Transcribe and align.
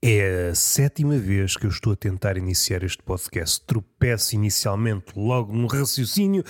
É 0.00 0.50
a 0.50 0.54
sétima 0.54 1.18
vez 1.18 1.56
que 1.56 1.66
eu 1.66 1.70
estou 1.70 1.92
a 1.92 1.96
tentar 1.96 2.36
iniciar 2.36 2.84
este 2.84 3.02
podcast. 3.02 3.60
Tropeço 3.66 4.36
inicialmente 4.36 5.06
logo 5.16 5.52
no 5.52 5.66
raciocínio 5.66 6.44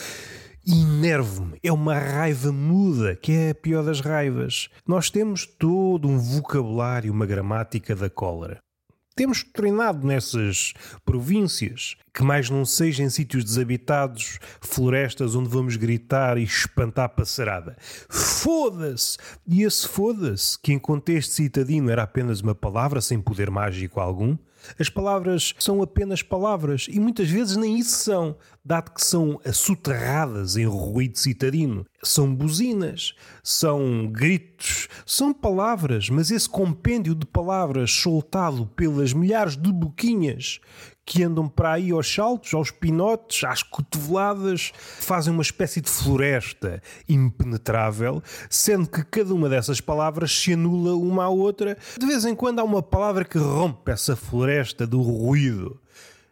e 0.67 0.83
enervo-me. 0.83 1.59
É 1.63 1.73
uma 1.73 1.99
raiva 1.99 2.53
muda, 2.53 3.17
que 3.17 3.33
é 3.33 3.51
a 3.51 3.55
pior 3.55 3.83
das 3.83 4.01
raivas. 4.01 4.69
Nós 4.87 5.09
temos 5.09 5.47
todo 5.47 6.07
um 6.07 6.19
vocabulário, 6.19 7.11
uma 7.11 7.25
gramática 7.25 7.97
da 7.97 8.11
cólera. 8.11 8.59
Temos 9.19 9.43
treinado 9.43 10.07
nessas 10.07 10.75
províncias, 11.05 11.97
que 12.15 12.23
mais 12.23 12.49
não 12.49 12.65
sejam 12.65 13.11
sítios 13.11 13.43
desabitados, 13.43 14.39
florestas 14.61 15.35
onde 15.35 15.49
vamos 15.49 15.75
gritar 15.75 16.39
e 16.39 16.45
espantar 16.45 17.07
a 17.07 17.09
passarada. 17.09 17.77
Foda-se! 18.09 19.19
E 19.45 19.65
esse 19.65 19.89
foda-se, 19.89 20.57
que 20.61 20.73
em 20.73 20.79
contexto 20.79 21.33
citadino 21.33 21.91
era 21.91 22.05
apenas 22.05 22.41
uma 22.41 22.55
palavra 22.55 23.01
sem 23.01 23.21
poder 23.21 23.51
mágico 23.51 23.99
algum, 23.99 24.39
as 24.79 24.89
palavras 24.89 25.55
são 25.59 25.83
apenas 25.83 26.23
palavras 26.23 26.87
e 26.91 26.99
muitas 26.99 27.29
vezes 27.29 27.57
nem 27.57 27.79
isso 27.79 27.97
são, 27.97 28.37
dado 28.65 28.93
que 28.93 29.05
são 29.05 29.41
assoterradas 29.45 30.57
em 30.57 30.67
ruído 30.67 31.19
citadino. 31.19 31.87
São 32.03 32.35
buzinas, 32.35 33.15
são 33.43 34.07
gritos, 34.07 34.89
são 35.05 35.33
palavras, 35.33 36.11
mas 36.11 36.31
esse 36.31 36.49
compêndio 36.49 37.15
de 37.15 37.27
palavras 37.27 37.91
soltado 37.91 38.67
pelas 38.67 39.13
milhares 39.13 39.57
de 39.57 39.73
boquinhas 39.73 40.61
que 41.09 41.25
andam 41.25 41.49
para 41.49 41.73
aí 41.73 41.91
aos 41.91 42.15
saltos, 42.15 42.53
aos 42.53 42.71
pinotes, 42.71 43.43
às 43.43 43.63
cotoveladas, 43.63 44.73
fazem 44.77 45.33
uma 45.33 45.41
espécie 45.41 45.81
de 45.81 45.89
floresta 45.89 46.83
impenetrável, 47.09 48.23
sendo 48.51 48.87
que 48.87 49.03
cada 49.03 49.33
uma 49.33 49.49
dessas 49.49 49.81
palavras 49.81 50.31
se 50.31 50.53
anula 50.53 50.95
uma 50.95 51.25
à 51.25 51.29
outra. 51.31 51.79
De 51.99 52.07
vez 52.07 52.27
em 52.27 52.35
quando 52.35 52.59
há 52.59 52.63
uma 52.63 52.83
palavra 52.83 53.25
que 53.25 53.39
rompe 53.39 53.91
essa 53.91 54.15
floresta 54.15 54.87
do 54.87 55.01
ruído. 55.01 55.81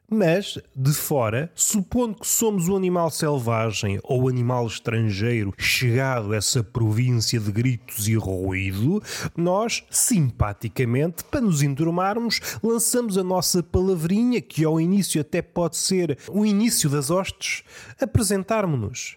Mas, 0.09 0.57
de 0.75 0.93
fora, 0.93 1.51
supondo 1.53 2.21
que 2.21 2.29
somos 2.29 2.69
um 2.69 2.77
animal 2.77 3.11
selvagem 3.11 3.99
ou 4.05 4.29
animal 4.29 4.65
estrangeiro 4.65 5.53
chegado 5.59 6.33
a 6.33 6.37
essa 6.37 6.63
província 6.63 7.41
de 7.41 7.51
gritos 7.51 8.07
e 8.07 8.15
ruído, 8.15 9.03
nós, 9.37 9.85
simpaticamente, 9.91 11.25
para 11.25 11.41
nos 11.41 11.61
enturmarmos, 11.61 12.41
lançamos 12.63 13.19
a 13.19 13.25
nossa 13.25 13.65
palavrinha, 13.65 14.41
que 14.41 14.65
ao 14.65 14.81
início 14.81 15.21
até 15.21 15.43
pode 15.43 15.77
ser 15.77 16.17
o 16.31 16.47
início 16.47 16.89
das 16.89 17.11
hostes, 17.11 17.65
apresentarmos-nos. 18.01 19.17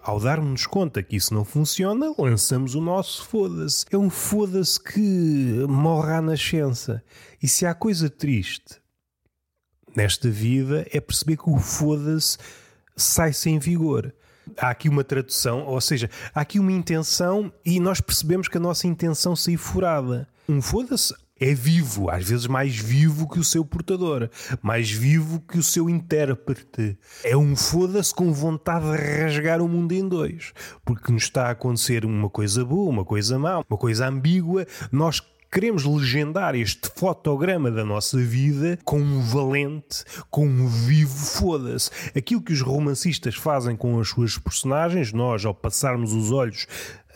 Ao 0.00 0.18
darmos 0.18 0.66
conta 0.66 1.00
que 1.00 1.14
isso 1.14 1.32
não 1.32 1.44
funciona, 1.44 2.12
lançamos 2.18 2.74
o 2.74 2.80
nosso 2.80 3.24
foda-se. 3.24 3.86
É 3.92 3.96
um 3.96 4.10
foda-se 4.10 4.82
que 4.82 5.64
morre 5.68 6.14
à 6.14 6.20
nascença. 6.20 7.00
E 7.40 7.46
se 7.46 7.64
há 7.64 7.72
coisa 7.72 8.10
triste 8.10 8.81
nesta 9.94 10.28
vida 10.30 10.86
é 10.90 11.00
perceber 11.00 11.36
que 11.36 11.50
o 11.50 11.58
foda-se 11.58 12.38
sai 12.96 13.32
sem 13.32 13.58
vigor. 13.58 14.12
Há 14.56 14.70
aqui 14.70 14.88
uma 14.88 15.04
tradução, 15.04 15.64
ou 15.66 15.80
seja, 15.80 16.10
há 16.34 16.40
aqui 16.40 16.58
uma 16.58 16.72
intenção 16.72 17.52
e 17.64 17.78
nós 17.78 18.00
percebemos 18.00 18.48
que 18.48 18.56
a 18.56 18.60
nossa 18.60 18.86
intenção 18.86 19.36
saiu 19.36 19.58
furada. 19.58 20.28
Um 20.48 20.60
foda-se 20.60 21.14
é 21.42 21.54
vivo, 21.54 22.08
às 22.08 22.28
vezes 22.28 22.46
mais 22.46 22.76
vivo 22.76 23.28
que 23.28 23.40
o 23.40 23.44
seu 23.44 23.64
portador, 23.64 24.30
mais 24.62 24.90
vivo 24.90 25.40
que 25.40 25.58
o 25.58 25.62
seu 25.62 25.90
intérprete. 25.90 26.96
É 27.24 27.36
um 27.36 27.56
foda-se 27.56 28.14
com 28.14 28.32
vontade 28.32 28.84
de 28.92 28.96
rasgar 28.96 29.60
o 29.60 29.68
mundo 29.68 29.92
em 29.92 30.08
dois, 30.08 30.52
porque 30.84 31.10
nos 31.12 31.24
está 31.24 31.46
a 31.46 31.50
acontecer 31.50 32.04
uma 32.04 32.30
coisa 32.30 32.64
boa, 32.64 32.88
uma 32.88 33.04
coisa 33.04 33.38
má, 33.40 33.58
uma 33.68 33.76
coisa 33.76 34.06
ambígua. 34.06 34.66
Nós 34.92 35.20
queremos 35.52 35.84
legendar 35.84 36.54
este 36.54 36.88
fotograma 36.96 37.70
da 37.70 37.84
nossa 37.84 38.16
vida 38.16 38.78
com 38.86 38.98
um 38.98 39.20
valente, 39.20 40.02
com 40.30 40.46
um 40.46 40.66
vivo 40.66 41.14
foda-se. 41.14 41.90
Aquilo 42.16 42.40
que 42.40 42.54
os 42.54 42.62
romancistas 42.62 43.34
fazem 43.34 43.76
com 43.76 44.00
as 44.00 44.08
suas 44.08 44.38
personagens, 44.38 45.12
nós, 45.12 45.44
ao 45.44 45.54
passarmos 45.54 46.14
os 46.14 46.32
olhos 46.32 46.66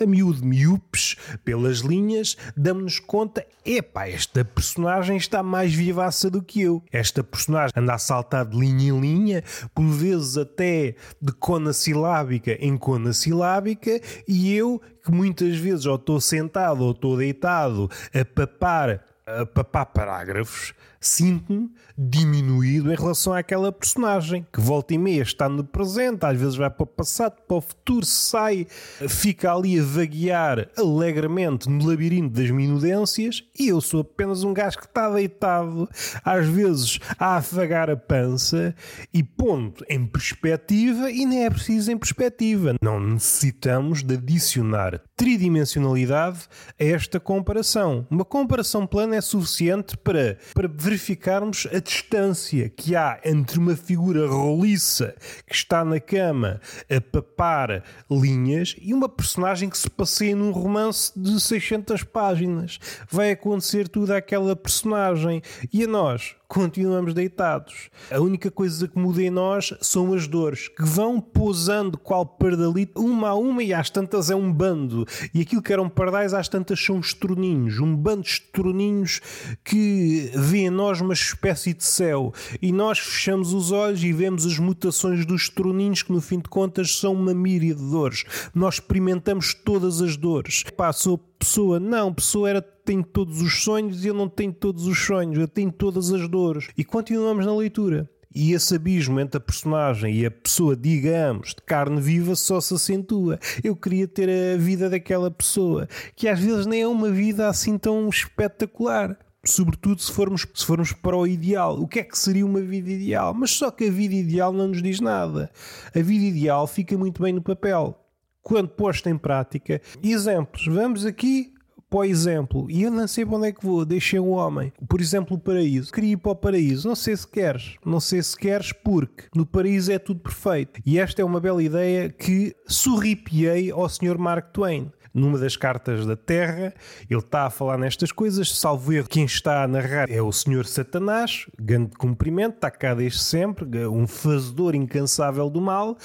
a 0.00 0.06
miúdo 0.06 0.44
miúpes 0.44 1.16
pelas 1.44 1.78
linhas, 1.78 2.36
damos-nos 2.56 2.98
conta: 2.98 3.46
epá, 3.64 4.08
esta 4.08 4.44
personagem 4.44 5.16
está 5.16 5.42
mais 5.42 5.74
vivaça 5.74 6.30
do 6.30 6.42
que 6.42 6.62
eu. 6.62 6.82
Esta 6.92 7.22
personagem 7.22 7.72
anda 7.76 7.94
a 7.94 7.98
saltar 7.98 8.44
de 8.44 8.58
linha 8.58 8.90
em 8.92 9.00
linha, 9.00 9.44
por 9.74 9.86
vezes 9.86 10.36
até 10.36 10.94
de 11.20 11.32
cona 11.32 11.72
silábica 11.72 12.52
em 12.60 12.76
cona 12.76 13.12
silábica, 13.12 14.00
e 14.26 14.54
eu, 14.54 14.80
que 15.04 15.10
muitas 15.10 15.56
vezes 15.56 15.86
ou 15.86 15.96
estou 15.96 16.20
sentado 16.20 16.82
ou 16.82 16.90
estou 16.92 17.16
deitado 17.16 17.90
a 18.14 18.24
papar, 18.24 19.04
a 19.26 19.44
papar 19.44 19.86
parágrafos, 19.86 20.72
sinto-me 21.00 21.68
diminuído 21.98 22.92
em 22.92 22.96
relação 22.96 23.32
àquela 23.32 23.72
personagem 23.72 24.46
que 24.52 24.60
volta 24.60 24.94
e 24.94 24.98
meia 24.98 25.22
está 25.22 25.48
no 25.48 25.64
presente, 25.64 26.24
às 26.24 26.38
vezes 26.38 26.54
vai 26.54 26.70
para 26.70 26.84
o 26.84 26.86
passado, 26.86 27.34
para 27.46 27.56
o 27.56 27.60
futuro, 27.60 28.06
sai, 28.06 28.66
fica 29.08 29.52
ali 29.52 29.80
a 29.80 29.82
vaguear 29.82 30.68
alegremente 30.76 31.68
no 31.68 31.84
labirinto 31.84 32.40
das 32.40 32.50
minudências 32.50 33.42
e 33.58 33.68
eu 33.68 33.80
sou 33.80 34.02
apenas 34.02 34.44
um 34.44 34.54
gajo 34.54 34.78
que 34.78 34.86
está 34.86 35.10
deitado, 35.10 35.88
às 36.24 36.46
vezes 36.46 37.00
a 37.18 37.36
afagar 37.36 37.90
a 37.90 37.96
pança 37.96 38.74
e 39.12 39.24
ponto 39.24 39.84
em 39.88 40.06
perspectiva 40.06 41.10
e 41.10 41.26
nem 41.26 41.46
é 41.46 41.50
preciso 41.50 41.90
em 41.90 41.98
perspectiva. 41.98 42.74
Não 42.80 43.00
necessitamos 43.00 44.04
de 44.04 44.14
adicionar 44.14 45.00
tridimensionalidade 45.16 46.46
a 46.78 46.84
esta 46.84 47.18
comparação. 47.18 48.06
Uma 48.10 48.24
comparação 48.24 48.86
plana 48.86 49.15
é 49.16 49.20
suficiente 49.20 49.96
para, 49.96 50.38
para 50.54 50.68
verificarmos 50.68 51.66
a 51.72 51.78
distância 51.78 52.68
que 52.68 52.94
há 52.94 53.18
entre 53.24 53.58
uma 53.58 53.74
figura 53.74 54.28
roliça 54.28 55.14
que 55.46 55.54
está 55.54 55.84
na 55.84 55.98
cama 55.98 56.60
a 56.90 57.00
papar 57.00 57.82
linhas 58.10 58.76
e 58.80 58.92
uma 58.92 59.08
personagem 59.08 59.68
que 59.68 59.78
se 59.78 59.88
passeia 59.90 60.36
num 60.36 60.50
romance 60.50 61.12
de 61.16 61.40
600 61.40 62.02
páginas. 62.04 62.78
Vai 63.10 63.32
acontecer 63.32 63.88
tudo 63.88 64.12
àquela 64.12 64.54
personagem 64.54 65.42
e 65.72 65.84
a 65.84 65.86
nós 65.86 66.36
continuamos 66.48 67.12
deitados. 67.14 67.90
A 68.10 68.20
única 68.20 68.50
coisa 68.50 68.86
que 68.86 68.98
muda 68.98 69.22
em 69.22 69.30
nós 69.30 69.74
são 69.80 70.12
as 70.12 70.26
dores, 70.26 70.68
que 70.68 70.84
vão 70.84 71.20
pousando 71.20 71.98
qual 71.98 72.24
pardalito, 72.24 73.00
uma 73.00 73.30
a 73.30 73.34
uma, 73.34 73.62
e 73.62 73.74
às 73.74 73.90
tantas 73.90 74.30
é 74.30 74.34
um 74.34 74.52
bando. 74.52 75.06
E 75.34 75.40
aquilo 75.40 75.62
que 75.62 75.72
eram 75.72 75.88
pardais, 75.88 76.32
às 76.32 76.48
tantas 76.48 76.80
são 76.80 77.00
estroninhos, 77.00 77.78
um 77.78 77.94
bando 77.94 78.22
de 78.22 78.28
estroninhos 78.30 79.20
que 79.64 80.30
vê 80.34 80.58
em 80.58 80.70
nós 80.70 81.00
uma 81.00 81.14
espécie 81.14 81.74
de 81.74 81.84
céu. 81.84 82.32
E 82.60 82.72
nós 82.72 82.98
fechamos 82.98 83.52
os 83.52 83.72
olhos 83.72 84.02
e 84.02 84.12
vemos 84.12 84.46
as 84.46 84.58
mutações 84.58 85.26
dos 85.26 85.42
estroninhos, 85.42 86.02
que 86.02 86.12
no 86.12 86.20
fim 86.20 86.38
de 86.38 86.48
contas 86.48 86.96
são 86.96 87.12
uma 87.12 87.34
míria 87.34 87.74
de 87.74 87.82
dores. 87.82 88.24
Nós 88.54 88.74
experimentamos 88.74 89.54
todas 89.54 90.00
as 90.00 90.16
dores. 90.16 90.64
Passou 90.76 91.18
pessoa, 91.38 91.78
não, 91.78 92.12
pessoa 92.12 92.50
era 92.50 92.62
tem 92.86 93.02
todos 93.02 93.42
os 93.42 93.64
sonhos 93.64 94.04
e 94.04 94.08
eu 94.08 94.14
não 94.14 94.28
tenho 94.28 94.52
todos 94.52 94.86
os 94.86 94.96
sonhos, 94.96 95.38
eu 95.38 95.48
tenho 95.48 95.72
todas 95.72 96.12
as 96.12 96.28
dores. 96.28 96.68
E 96.78 96.84
continuamos 96.84 97.44
na 97.44 97.54
leitura. 97.54 98.08
E 98.32 98.52
esse 98.52 98.76
abismo 98.76 99.18
entre 99.18 99.38
a 99.38 99.40
personagem 99.40 100.14
e 100.14 100.26
a 100.26 100.30
pessoa, 100.30 100.76
digamos, 100.76 101.54
de 101.54 101.62
carne 101.62 102.00
viva, 102.00 102.36
só 102.36 102.60
se 102.60 102.74
acentua. 102.74 103.40
Eu 103.64 103.74
queria 103.74 104.06
ter 104.06 104.28
a 104.28 104.58
vida 104.58 104.90
daquela 104.90 105.30
pessoa, 105.30 105.88
que 106.14 106.28
às 106.28 106.38
vezes 106.38 106.66
nem 106.66 106.82
é 106.82 106.86
uma 106.86 107.10
vida 107.10 107.48
assim 107.48 107.76
tão 107.78 108.08
espetacular. 108.08 109.18
Sobretudo 109.42 110.02
se 110.02 110.12
formos, 110.12 110.46
se 110.54 110.66
formos 110.66 110.92
para 110.92 111.16
o 111.16 111.26
ideal. 111.26 111.80
O 111.80 111.88
que 111.88 112.00
é 112.00 112.04
que 112.04 112.18
seria 112.18 112.44
uma 112.44 112.60
vida 112.60 112.90
ideal? 112.90 113.32
Mas 113.32 113.52
só 113.52 113.70
que 113.70 113.86
a 113.86 113.90
vida 113.90 114.14
ideal 114.14 114.52
não 114.52 114.68
nos 114.68 114.82
diz 114.82 115.00
nada. 115.00 115.50
A 115.94 116.00
vida 116.00 116.24
ideal 116.24 116.66
fica 116.66 116.96
muito 116.98 117.22
bem 117.22 117.32
no 117.32 117.40
papel. 117.40 118.05
Quando 118.46 118.68
posta 118.68 119.10
em 119.10 119.18
prática. 119.18 119.82
Exemplos. 120.00 120.68
Vamos 120.68 121.04
aqui 121.04 121.52
para 121.90 121.98
o 121.98 122.04
exemplo, 122.04 122.70
e 122.70 122.82
eu 122.82 122.90
não 122.90 123.08
sei 123.08 123.24
para 123.24 123.36
onde 123.36 123.48
é 123.48 123.52
que 123.52 123.64
vou, 123.64 123.84
deixei 123.84 124.18
um 124.18 124.30
homem, 124.30 124.72
por 124.88 125.00
exemplo, 125.00 125.36
o 125.36 125.40
paraíso. 125.40 125.92
Queria 125.92 126.12
ir 126.12 126.16
para 126.16 126.32
o 126.32 126.36
paraíso, 126.36 126.88
não 126.88 126.96
sei 126.96 127.16
se 127.16 127.26
queres, 127.26 127.76
não 127.84 128.00
sei 128.00 128.22
se 128.22 128.36
queres, 128.36 128.72
porque 128.72 129.24
no 129.34 129.46
paraíso 129.46 129.92
é 129.92 129.98
tudo 129.98 130.20
perfeito. 130.20 130.80
E 130.84 130.98
esta 130.98 131.22
é 131.22 131.24
uma 131.24 131.40
bela 131.40 131.62
ideia 131.62 132.08
que 132.08 132.54
sorripiei 132.66 133.70
ao 133.70 133.88
Sr. 133.88 134.18
Mark 134.18 134.52
Twain 134.52 134.90
numa 135.16 135.38
das 135.38 135.56
cartas 135.56 136.04
da 136.04 136.14
Terra, 136.14 136.74
ele 137.08 137.20
está 137.20 137.46
a 137.46 137.50
falar 137.50 137.78
nestas 137.78 138.12
coisas, 138.12 138.54
salvo 138.54 138.92
erro, 138.92 139.08
quem 139.08 139.24
está 139.24 139.62
a 139.64 139.68
narrar 139.68 140.10
é 140.10 140.20
o 140.20 140.30
Senhor 140.30 140.66
Satanás, 140.66 141.46
grande 141.58 141.96
cumprimento, 141.96 142.56
está 142.56 142.70
cá 142.70 142.94
desde 142.94 143.20
sempre, 143.20 143.86
um 143.86 144.06
fazedor 144.06 144.74
incansável 144.74 145.48
do 145.48 145.60
mal, 145.60 145.96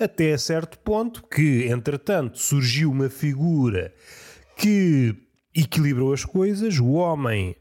até 0.00 0.32
a 0.32 0.38
certo 0.38 0.78
ponto 0.78 1.22
que, 1.28 1.66
entretanto, 1.66 2.38
surgiu 2.38 2.90
uma 2.90 3.10
figura 3.10 3.92
que 4.56 5.14
equilibrou 5.54 6.14
as 6.14 6.24
coisas, 6.24 6.78
o 6.78 6.92
homem 6.92 7.54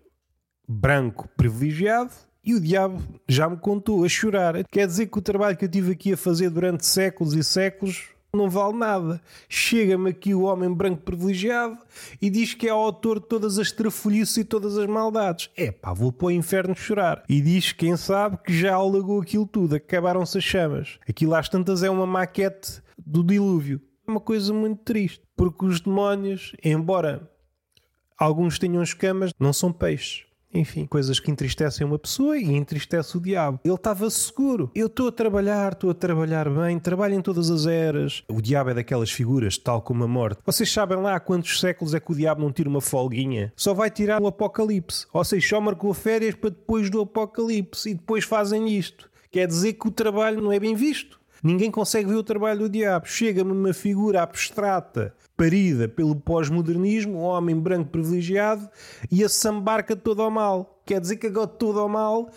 branco 0.68 1.28
privilegiado 1.36 2.12
e 2.44 2.54
o 2.54 2.62
diabo 2.62 3.02
já 3.28 3.50
me 3.50 3.58
contou 3.58 4.06
a 4.06 4.10
chorar. 4.10 4.64
Quer 4.72 4.88
dizer 4.88 5.08
que 5.08 5.18
o 5.18 5.22
trabalho 5.22 5.58
que 5.58 5.66
eu 5.66 5.70
tive 5.70 5.92
aqui 5.92 6.14
a 6.14 6.18
fazer 6.18 6.50
durante 6.50 6.86
séculos 6.86 7.34
e 7.34 7.44
séculos 7.44 8.13
não 8.36 8.50
vale 8.50 8.76
nada. 8.76 9.22
Chega-me 9.48 10.10
aqui 10.10 10.34
o 10.34 10.42
homem 10.42 10.74
branco 10.74 11.04
privilegiado 11.04 11.78
e 12.20 12.32
diz 12.32 12.56
que 12.56 12.68
é 12.68 12.72
autor 12.72 13.20
de 13.20 13.28
todas 13.28 13.60
as 13.60 13.72
trafolhices 13.72 14.38
e 14.38 14.44
todas 14.44 14.76
as 14.76 14.88
maldades. 14.88 15.52
É 15.56 15.72
pá, 15.72 15.94
vou 15.94 16.12
para 16.12 16.28
o 16.28 16.32
inferno 16.32 16.76
chorar. 16.76 17.24
E 17.30 17.40
diz, 17.40 17.72
quem 17.72 17.96
sabe, 17.96 18.38
que 18.44 18.52
já 18.52 18.74
alagou 18.74 19.22
aquilo 19.22 19.46
tudo, 19.46 19.76
acabaram-se 19.76 20.40
as 20.40 20.44
chamas. 20.44 20.98
Aquilo 21.08 21.36
às 21.36 21.48
tantas 21.48 21.84
é 21.84 21.90
uma 21.92 22.08
maquete 22.08 22.82
do 22.98 23.24
dilúvio. 23.24 23.80
É 24.08 24.10
uma 24.10 24.20
coisa 24.20 24.52
muito 24.52 24.82
triste, 24.84 25.22
porque 25.36 25.66
os 25.66 25.80
demónios, 25.80 26.54
embora 26.64 27.30
alguns 28.18 28.58
tenham 28.58 28.82
escamas, 28.82 29.32
não 29.40 29.54
são 29.54 29.72
peixes. 29.72 30.26
Enfim, 30.54 30.86
coisas 30.86 31.20
que 31.20 31.32
entristecem 31.32 31.86
uma 31.86 31.98
pessoa 31.98 32.38
e 32.38 32.54
entristece 32.54 33.18
o 33.18 33.22
diabo. 33.22 33.60
Ele 33.64 33.74
estava 33.74 34.10
seguro. 34.10 34.70
Eu 34.76 34.88
estou 34.88 35.08
a 35.08 35.12
trabalhar, 35.12 35.74
estou 35.74 35.90
a 35.90 35.94
trabalhar 35.94 36.50
bem, 36.50 36.80
trabalho 36.80 37.16
em 37.16 37.22
todas 37.22 37.50
as 37.50 37.66
eras. 37.66 38.24
O 38.28 38.42
diabo 38.42 38.70
é 38.70 38.74
daquelas 38.74 39.12
figuras, 39.12 39.58
tal 39.58 39.82
como 39.82 40.04
a 40.04 40.08
morte. 40.08 40.42
Vocês 40.46 40.72
sabem 40.72 40.98
lá 41.00 41.16
há 41.16 41.20
quantos 41.20 41.60
séculos 41.60 41.94
é 41.94 42.00
que 42.00 42.12
o 42.12 42.16
diabo 42.16 42.42
não 42.42 42.52
tira 42.52 42.70
uma 42.70 42.82
folguinha? 42.82 43.52
Só 43.56 43.74
vai 43.74 43.90
tirar 43.90 44.22
o 44.22 44.28
apocalipse. 44.28 45.08
Ou 45.12 45.24
seja, 45.24 45.48
só 45.48 45.62
marcou 45.62 45.94
férias 45.94 46.36
para 46.36 46.52
depois 46.52 46.90
do 46.90 47.02
apocalipse 47.02 47.90
e 47.90 47.94
depois 47.94 48.24
fazem 48.24 48.70
isto. 48.70 49.10
Quer 49.32 49.48
dizer 49.48 49.74
que 49.74 49.88
o 49.88 49.92
trabalho 49.92 50.40
não 50.42 50.52
é 50.52 50.60
bem 50.60 50.76
visto. 50.76 51.20
Ninguém 51.44 51.70
consegue 51.70 52.08
ver 52.10 52.16
o 52.16 52.24
trabalho 52.24 52.62
do 52.62 52.70
diabo. 52.70 53.06
Chega-me 53.06 53.52
uma 53.52 53.74
figura 53.74 54.24
abstrata 54.24 55.14
parida 55.36 55.90
pelo 55.90 56.16
pós-modernismo, 56.16 57.20
um 57.20 57.24
homem 57.24 57.60
branco 57.60 57.90
privilegiado, 57.90 58.70
e 59.12 59.24
a 59.24 59.30
sambarca 59.30 59.94
todo 59.96 60.22
ao 60.22 60.32
mal. 60.32 60.82
Quer 60.86 61.02
dizer 61.02 61.18
que 61.18 61.28
agora 61.28 61.48
todo 61.48 61.80
ao 61.80 61.90
mal 61.90 62.30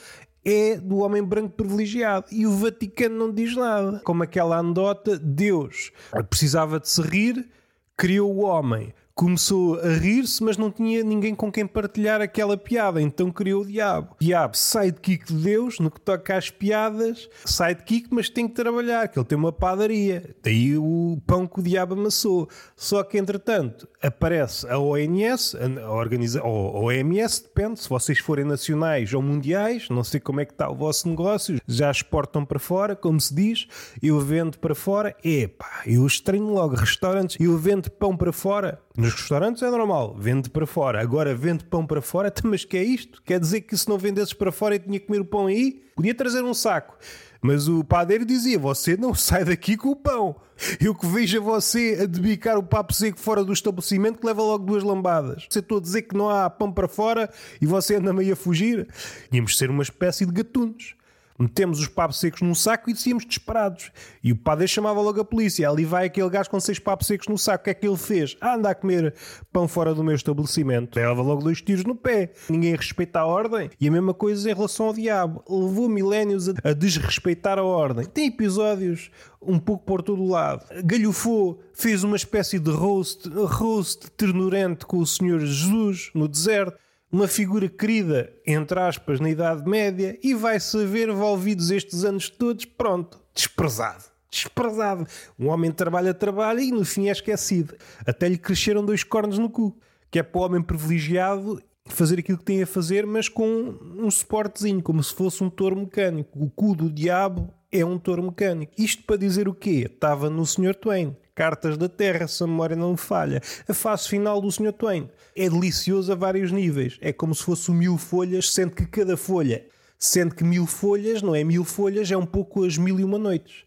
é 0.45 0.77
do 0.77 0.99
homem 0.99 1.23
branco 1.23 1.51
privilegiado. 1.51 2.27
E 2.33 2.47
o 2.47 2.51
Vaticano 2.51 3.17
não 3.17 3.33
diz 3.33 3.55
nada. 3.55 4.01
Como 4.05 4.25
aquela 4.25 4.59
anedota, 4.59 5.17
Deus 5.17 5.93
precisava 6.29 6.81
de 6.81 6.89
se 6.89 7.01
rir, 7.01 7.49
criou 7.97 8.35
o 8.35 8.41
homem 8.41 8.93
começou 9.17 9.81
a 9.81 9.95
rir-se, 9.95 10.45
mas 10.45 10.59
não 10.59 10.71
tinha 10.71 11.03
ninguém 11.03 11.35
com 11.35 11.51
quem 11.51 11.67
partilhar 11.67 12.21
aquela 12.21 12.55
piada, 12.55 13.01
então 13.01 13.33
criou 13.33 13.63
o 13.63 13.67
diabo. 13.67 14.15
Diabo, 14.21 14.55
sidekick 14.55 15.33
de 15.33 15.43
Deus, 15.43 15.79
no 15.79 15.91
que 15.91 15.99
toca 15.99 16.37
às 16.37 16.51
piadas, 16.51 17.27
sidekick, 17.47 18.09
mas 18.11 18.29
tem 18.29 18.47
que 18.47 18.55
trabalhar, 18.55 19.09
que 19.09 19.19
ele 19.19 19.25
tem 19.25 19.39
uma 19.39 19.53
padaria. 19.53 20.37
Daí 20.43 20.77
o 20.77 21.19
pão 21.27 21.47
que 21.47 21.61
o 21.61 21.63
diabo 21.63 21.95
amassou. 21.95 22.47
Só 22.77 23.03
que, 23.03 23.17
entretanto, 23.17 23.89
aparece 24.03 24.69
a 24.69 24.79
ONS, 24.79 25.57
a, 25.83 25.91
organiza, 25.91 26.43
ou 26.43 26.85
OMS, 26.85 27.43
depende, 27.43 27.81
se 27.81 27.89
vocês 27.89 28.19
forem 28.19 28.45
nacionais 28.45 29.15
ou 29.15 29.23
mundiais, 29.23 29.89
não 29.89 30.05
sei 30.05 30.21
como 30.21 30.43
é 30.43 30.45
que 30.45 30.53
está 30.53 30.69
o 30.69 30.77
vosso 30.77 31.09
negócio, 31.09 31.59
já 31.67 31.91
exportam 31.91 32.45
para 32.45 32.59
fora, 32.59 32.95
como 32.95 33.19
se 33.19 33.35
diz, 33.35 33.67
eu 34.03 34.21
vendo 34.21 34.59
para 34.59 34.75
fora, 34.75 35.17
epá, 35.25 35.83
eu 35.87 36.07
estranho 36.07 36.53
logo 36.53 36.75
restaurantes, 36.75 37.39
eu 37.41 37.57
vendo 37.57 37.91
pão 37.91 38.15
para 38.15 38.31
fora, 38.31 38.79
nos 38.97 39.13
restaurantes 39.13 39.63
é 39.63 39.71
normal, 39.71 40.17
vende 40.19 40.49
para 40.49 40.67
fora. 40.67 41.01
Agora 41.01 41.35
vende 41.35 41.65
pão 41.65 41.87
para 41.87 42.01
fora, 42.01 42.33
mas 42.45 42.65
que 42.65 42.77
é 42.77 42.83
isto? 42.83 43.23
Quer 43.23 43.39
dizer 43.39 43.63
que 43.63 43.77
se 43.77 43.89
não 43.89 43.99
vendesses 43.99 44.33
para 44.33 44.51
fora 44.51 44.75
e 44.75 44.79
tinha 44.79 44.99
que 44.99 45.07
comer 45.07 45.21
o 45.21 45.25
pão 45.25 45.47
aí, 45.47 45.83
podia 45.95 46.15
trazer 46.15 46.43
um 46.43 46.55
saco. 46.55 46.97
Mas 47.41 47.69
o 47.69 47.85
padeiro 47.85 48.25
dizia: 48.25 48.59
Você 48.59 48.97
não 48.97 49.13
sai 49.15 49.45
daqui 49.45 49.77
com 49.77 49.91
o 49.91 49.97
pão. 49.97 50.37
Eu 50.81 50.95
que 50.95 51.07
vejo 51.07 51.39
a 51.39 51.41
você 51.41 51.99
a 52.03 52.07
debicar 52.07 52.57
o 52.57 52.63
papo 52.63 52.95
seco 52.95 53.21
fora 53.21 53.45
do 53.45 53.53
estabelecimento 53.53 54.19
que 54.19 54.27
leva 54.27 54.43
logo 54.43 54.65
duas 54.65 54.83
lambadas. 54.83 55.47
Você 55.49 55.59
estou 55.59 55.79
a 55.79 55.81
dizer 55.81 56.03
que 56.03 56.17
não 56.17 56.31
há 56.31 56.49
pão 56.49 56.73
para 56.73 56.89
fora 56.89 57.31
e 57.61 57.67
você 57.67 57.97
anda 57.97 58.13
meio 58.13 58.33
a 58.33 58.37
fugir. 58.37 58.89
Íamos 59.31 59.59
ser 59.59 59.71
uma 59.71 59.83
espécie 59.83 60.25
de 60.25 60.33
gatunos 60.33 60.96
metemos 61.39 61.81
os 61.81 61.89
papos 61.89 62.19
secos 62.19 62.43
num 62.43 62.55
saco 62.55 62.91
e 62.91 62.93
descíamos 62.93 63.25
disparados. 63.27 63.91
E 64.23 64.33
o 64.33 64.37
padre 64.37 64.67
chamava 64.67 65.01
logo 65.01 65.21
a 65.21 65.25
polícia. 65.25 65.69
Ali 65.69 65.85
vai 65.85 66.07
aquele 66.07 66.29
gajo 66.31 66.51
com 66.51 66.61
seis 66.61 66.79
papos 66.79 67.07
secos 67.07 67.29
no 67.29 67.39
saco. 67.39 67.63
O 67.63 67.65
que 67.65 67.71
é 67.71 67.75
que 67.75 67.87
ele 67.87 67.97
fez? 67.97 68.37
Ah, 68.41 68.55
anda 68.55 68.71
a 68.71 68.75
comer 68.75 69.15
pão 69.53 69.69
fora 69.69 69.95
do 69.95 70.03
meu 70.03 70.15
estabelecimento. 70.15 70.97
Leva 70.97 71.23
logo 71.23 71.43
dois 71.43 71.61
tiros 71.61 71.85
no 71.85 71.95
pé. 71.95 72.33
Ninguém 72.49 72.75
respeita 72.75 73.21
a 73.21 73.27
ordem. 73.27 73.71
E 73.81 73.89
a 73.89 73.91
mesma 73.91 74.15
coisa 74.15 74.51
em 74.51 74.55
relação 74.55 74.87
ao 74.87 74.93
diabo. 74.93 75.43
Levou 75.49 75.89
milénios 75.89 76.49
a, 76.49 76.73
desrespeitar 76.73 77.59
a 77.59 77.65
ordem. 77.65 78.07
Tem 78.07 78.27
episódios 78.29 79.11
um 79.41 79.59
pouco 79.59 79.85
por 79.85 80.03
todo 80.03 80.23
o 80.23 80.29
lado. 80.29 80.65
Galhofou, 80.85 81.61
fez 81.73 82.03
uma 82.03 82.17
espécie 82.17 82.59
de 82.59 82.71
roast, 82.71 83.29
roast 83.29 84.11
ternurente 84.17 84.85
com 84.87 84.99
o 84.99 85.07
Senhor 85.07 85.41
Jesus 85.41 86.11
no 86.15 86.27
deserto 86.27 86.86
uma 87.11 87.29
figura 87.29 87.69
querida, 87.69 88.33
entre 88.47 88.79
aspas, 88.81 89.21
na 89.21 89.31
Idade 89.31 89.69
Média, 89.69 90.19
e 90.23 90.35
vai 90.35 90.59
saber, 90.59 91.09
envolvidos 91.09 91.71
estes 91.71 92.05
anos 92.05 92.29
todos, 92.29 92.65
pronto, 92.65 93.21
desprezado. 93.35 94.05
Desprezado. 94.31 95.07
Um 95.39 95.49
homem 95.49 95.71
trabalha, 95.71 96.13
trabalha 96.13 96.61
e 96.61 96.71
no 96.71 96.85
fim 96.85 97.09
é 97.09 97.13
esquecido. 97.13 97.75
Até 98.07 98.29
lhe 98.29 98.37
cresceram 98.37 98.85
dois 98.85 99.03
cornos 99.03 99.39
no 99.39 99.49
cu. 99.49 99.79
Que 100.11 100.19
é 100.19 100.23
para 100.23 100.41
o 100.41 100.45
homem 100.45 100.63
privilegiado 100.63 101.63
fazer 101.87 102.19
aquilo 102.19 102.39
que 102.39 102.45
tem 102.45 102.63
a 102.63 102.67
fazer, 102.67 103.07
mas 103.07 103.29
com 103.29 103.77
um 103.97 104.11
suportezinho, 104.11 104.83
como 104.83 105.03
se 105.03 105.15
fosse 105.15 105.43
um 105.43 105.51
touro 105.51 105.77
mecânico. 105.77 106.43
O 106.43 106.51
cu 106.51 106.75
do 106.75 106.91
diabo 106.91 107.53
é 107.71 107.85
um 107.85 107.99
touro 107.99 108.23
mecânico. 108.23 108.73
Isto 108.77 109.05
para 109.05 109.17
dizer 109.17 109.49
o 109.49 109.55
quê? 109.55 109.89
Estava 109.93 110.29
no 110.29 110.45
Sr. 110.45 110.75
Twain. 110.75 111.17
Cartas 111.37 111.77
da 111.77 111.87
Terra, 111.87 112.27
se 112.27 112.43
a 112.43 112.47
memória 112.47 112.75
não 112.75 112.93
me 112.93 112.97
falha. 112.97 113.43
A 113.69 113.75
fase 113.75 114.09
final 114.09 114.41
do 114.41 114.51
Sr. 114.51 114.73
Twain. 114.73 115.11
É 115.37 115.51
delicioso 115.51 116.11
a 116.11 116.15
vários 116.15 116.51
níveis. 116.51 116.97
É 116.99 117.13
como 117.13 117.35
se 117.35 117.43
fosse 117.43 117.71
mil 117.73 117.99
folhas, 117.99 118.51
sendo 118.51 118.75
que 118.75 118.87
cada 118.87 119.19
folha, 119.19 119.67
sendo 119.99 120.35
que 120.35 120.43
mil 120.43 120.67
folhas, 120.67 121.21
não 121.21 121.35
é 121.35 121.45
mil 121.45 121.63
folhas, 121.63 122.11
é 122.11 122.17
um 122.17 122.25
pouco 122.25 122.65
as 122.65 122.79
mil 122.79 122.99
e 122.99 123.05
uma 123.05 123.19
noites. 123.19 123.67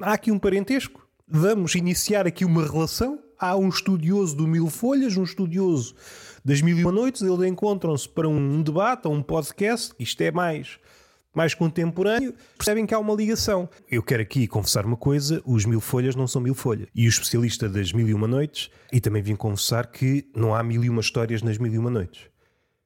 Há 0.00 0.14
aqui 0.14 0.32
um 0.32 0.38
parentesco. 0.38 1.06
Vamos 1.28 1.74
iniciar 1.74 2.26
aqui 2.26 2.46
uma 2.46 2.66
relação. 2.66 3.22
Há 3.38 3.56
um 3.56 3.68
estudioso 3.68 4.34
do 4.34 4.46
Mil 4.46 4.68
Folhas, 4.68 5.14
um 5.16 5.24
estudioso 5.24 5.94
das 6.42 6.62
Mil 6.62 6.78
e 6.78 6.82
Uma 6.82 6.92
Noites. 6.92 7.20
Eles 7.20 7.42
encontram-se 7.42 8.08
para 8.08 8.26
um 8.26 8.62
debate 8.62 9.06
um 9.06 9.22
podcast. 9.22 9.92
Isto 9.98 10.22
é 10.22 10.30
mais 10.30 10.78
mais 11.34 11.54
contemporâneo, 11.54 12.34
percebem 12.56 12.84
que 12.84 12.94
há 12.94 12.98
uma 12.98 13.14
ligação. 13.14 13.68
Eu 13.90 14.02
quero 14.02 14.22
aqui 14.22 14.46
confessar 14.46 14.84
uma 14.84 14.96
coisa: 14.96 15.42
os 15.44 15.64
mil 15.64 15.80
folhas 15.80 16.14
não 16.14 16.26
são 16.26 16.42
mil 16.42 16.54
folhas. 16.54 16.88
E 16.94 17.06
o 17.06 17.08
especialista 17.08 17.68
das 17.68 17.92
mil 17.92 18.08
e 18.08 18.14
uma 18.14 18.28
noites, 18.28 18.70
e 18.92 19.00
também 19.00 19.22
vim 19.22 19.34
confessar 19.34 19.86
que 19.86 20.26
não 20.34 20.54
há 20.54 20.62
mil 20.62 20.84
e 20.84 20.90
uma 20.90 21.00
histórias 21.00 21.42
nas 21.42 21.58
mil 21.58 21.72
e 21.72 21.78
uma 21.78 21.90
noites. 21.90 22.26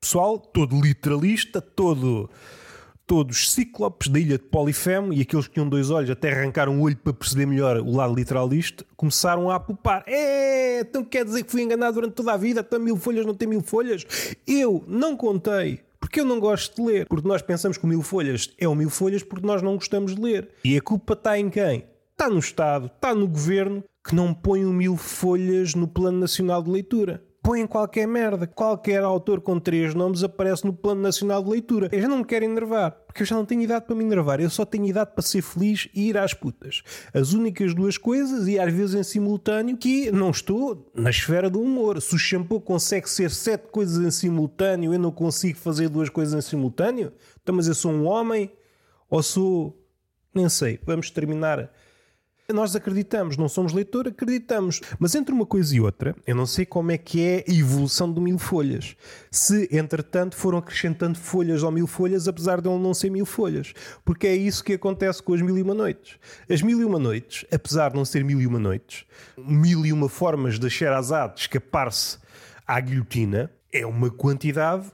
Pessoal, 0.01 0.39
todo 0.39 0.81
literalista, 0.81 1.61
todo. 1.61 2.31
Todos 3.09 3.53
cíclopes 3.53 4.09
da 4.09 4.19
ilha 4.19 4.37
de 4.37 4.43
Polifemo 4.43 5.13
e 5.13 5.21
aqueles 5.21 5.47
que 5.47 5.55
tinham 5.55 5.69
dois 5.69 5.91
olhos 5.91 6.11
até 6.11 6.33
arrancaram 6.33 6.81
o 6.81 6.83
olho 6.83 6.97
para 6.97 7.13
perceber 7.13 7.47
melhor 7.47 7.77
o 7.77 7.95
lado 7.95 8.13
literalista, 8.13 8.85
começaram 8.97 9.49
a 9.49 9.55
apupar. 9.55 10.03
É, 10.09 10.81
então 10.81 11.05
quer 11.05 11.25
dizer 11.25 11.45
que 11.45 11.53
fui 11.53 11.63
enganado 11.63 11.95
durante 11.95 12.15
toda 12.15 12.33
a 12.33 12.37
vida, 12.37 12.63
até 12.63 12.81
mil 12.81 12.97
folhas 12.97 13.25
não 13.25 13.33
tem 13.33 13.47
mil 13.47 13.63
folhas? 13.63 14.05
Eu 14.45 14.85
não 14.89 15.17
contei 15.17 15.86
porque 16.07 16.21
eu 16.21 16.25
não 16.25 16.39
gosto 16.39 16.77
de 16.77 16.89
ler. 16.89 17.07
Porque 17.07 17.27
nós 17.27 17.43
pensamos 17.43 17.77
que 17.77 17.85
o 17.85 17.89
Mil 17.89 18.01
Folhas 18.01 18.55
é 18.57 18.69
o 18.69 18.77
Mil 18.77 18.89
Folhas 18.89 19.25
porque 19.25 19.45
nós 19.45 19.61
não 19.61 19.75
gostamos 19.75 20.15
de 20.15 20.23
ler. 20.23 20.49
E 20.65 20.77
a 20.77 20.81
culpa 20.81 21.15
está 21.15 21.37
em 21.37 21.51
quem? 21.51 21.85
Está 22.13 22.31
no 22.31 22.39
Estado, 22.39 22.87
está 22.87 23.13
no 23.13 23.27
Governo 23.27 23.83
que 24.07 24.15
não 24.15 24.33
põe 24.33 24.65
o 24.65 24.73
Mil 24.73 24.97
Folhas 24.97 25.75
no 25.75 25.89
Plano 25.89 26.21
Nacional 26.21 26.63
de 26.63 26.71
Leitura 26.71 27.25
põem 27.47 27.65
qualquer 27.65 28.09
merda. 28.09 28.45
Qualquer 28.45 29.05
autor 29.05 29.41
com 29.41 29.61
três 29.61 29.95
nomes 29.95 30.25
aparece 30.25 30.67
no 30.67 30.73
Plano 30.73 31.01
Nacional 31.01 31.45
de 31.45 31.51
Leitura. 31.51 31.89
Eu 31.93 32.03
já 32.03 32.09
não 32.09 32.19
me 32.19 32.25
quero 32.25 32.45
enervar, 32.45 32.91
porque 33.07 33.23
eu 33.23 33.27
já 33.27 33.37
não 33.37 33.45
tenho 33.45 33.63
idade 33.63 33.87
para 33.87 33.95
me 33.95 34.03
enervar. 34.03 34.41
Eu 34.41 34.51
só 34.51 34.65
tenho 34.65 34.85
idade 34.85 35.13
para 35.13 35.23
ser 35.23 35.43
feliz 35.43 35.89
e 35.95 36.09
ir 36.09 36.19
às 36.19 36.35
putas. 36.35 36.83
As 37.15 37.35
únicas 37.35 37.73
duas 37.73 37.97
coisas, 37.97 38.49
e 38.49 38.59
às 38.59 38.73
vezes 38.73 38.97
em 38.97 39.05
simultâneo, 39.05 39.77
que 39.77 40.11
não 40.11 40.31
estou 40.31 40.91
na 40.93 41.09
esfera 41.09 41.49
do 41.49 41.61
humor. 41.61 42.03
Se 42.03 42.17
o 42.17 42.19
shampoo 42.19 42.61
consegue 42.61 43.09
ser 43.09 43.31
sete 43.31 43.69
coisas 43.69 44.05
em 44.05 44.11
simultâneo, 44.11 44.93
eu 44.93 44.99
não 44.99 45.13
consigo 45.13 45.57
fazer 45.57 45.89
duas 45.89 46.09
coisas 46.09 46.35
em 46.35 46.49
simultâneo? 46.49 47.13
Então, 47.41 47.55
mas 47.55 47.69
eu 47.69 47.77
sou 47.77 47.93
um 47.93 48.07
homem? 48.07 48.51
Ou 49.09 49.23
sou. 49.23 49.81
Nem 50.35 50.49
sei. 50.49 50.81
Vamos 50.85 51.13
terminar 51.13 51.71
nós 52.53 52.77
acreditamos, 52.77 53.37
não 53.37 53.49
somos 53.49 53.73
leitor, 53.73 54.09
acreditamos. 54.09 54.81
Mas 54.99 55.15
entre 55.15 55.35
uma 55.35 55.45
coisa 55.45 55.75
e 55.75 55.81
outra, 55.81 56.15
eu 56.27 56.35
não 56.35 56.47
sei 56.47 56.65
como 56.65 56.93
é 56.93 56.99
que 56.99 57.21
é 57.21 57.45
a 57.49 57.53
evolução 57.53 58.11
do 58.11 58.21
mil 58.21 58.39
folhas. 58.39 58.97
Se, 59.31 59.69
entretanto, 59.73 60.37
foram 60.37 60.59
acrescentando 60.59 61.19
folhas 61.19 61.65
ao 61.65 61.73
mil 61.73 61.87
folhas, 61.87 62.29
apesar 62.29 62.61
de 62.61 62.69
ele 62.69 62.79
não 62.79 62.95
ser 62.95 63.11
mil 63.11 63.27
folhas. 63.27 63.73
Porque 64.05 64.27
é 64.27 64.37
isso 64.37 64.63
que 64.63 64.75
acontece 64.75 65.23
com 65.23 65.35
as 65.35 65.43
mil 65.43 65.59
e 65.59 65.63
uma 65.63 65.75
noites. 65.75 66.19
As 66.49 66.63
mil 66.63 66.81
e 66.81 66.85
uma 66.85 66.99
noites, 66.99 67.45
apesar 67.53 67.91
de 67.91 67.97
não 67.97 68.05
ser 68.05 68.23
mil 68.25 68.41
e 68.41 68.47
uma 68.47 68.59
noites, 68.59 69.05
mil 69.37 69.85
e 69.85 69.93
uma 69.93 70.09
formas 70.09 70.59
de 70.59 70.71
Sherazade 70.71 71.41
escapar-se 71.41 72.19
à 72.67 72.79
guilhotina, 72.81 73.51
é 73.73 73.85
uma 73.85 74.11
quantidade 74.11 74.91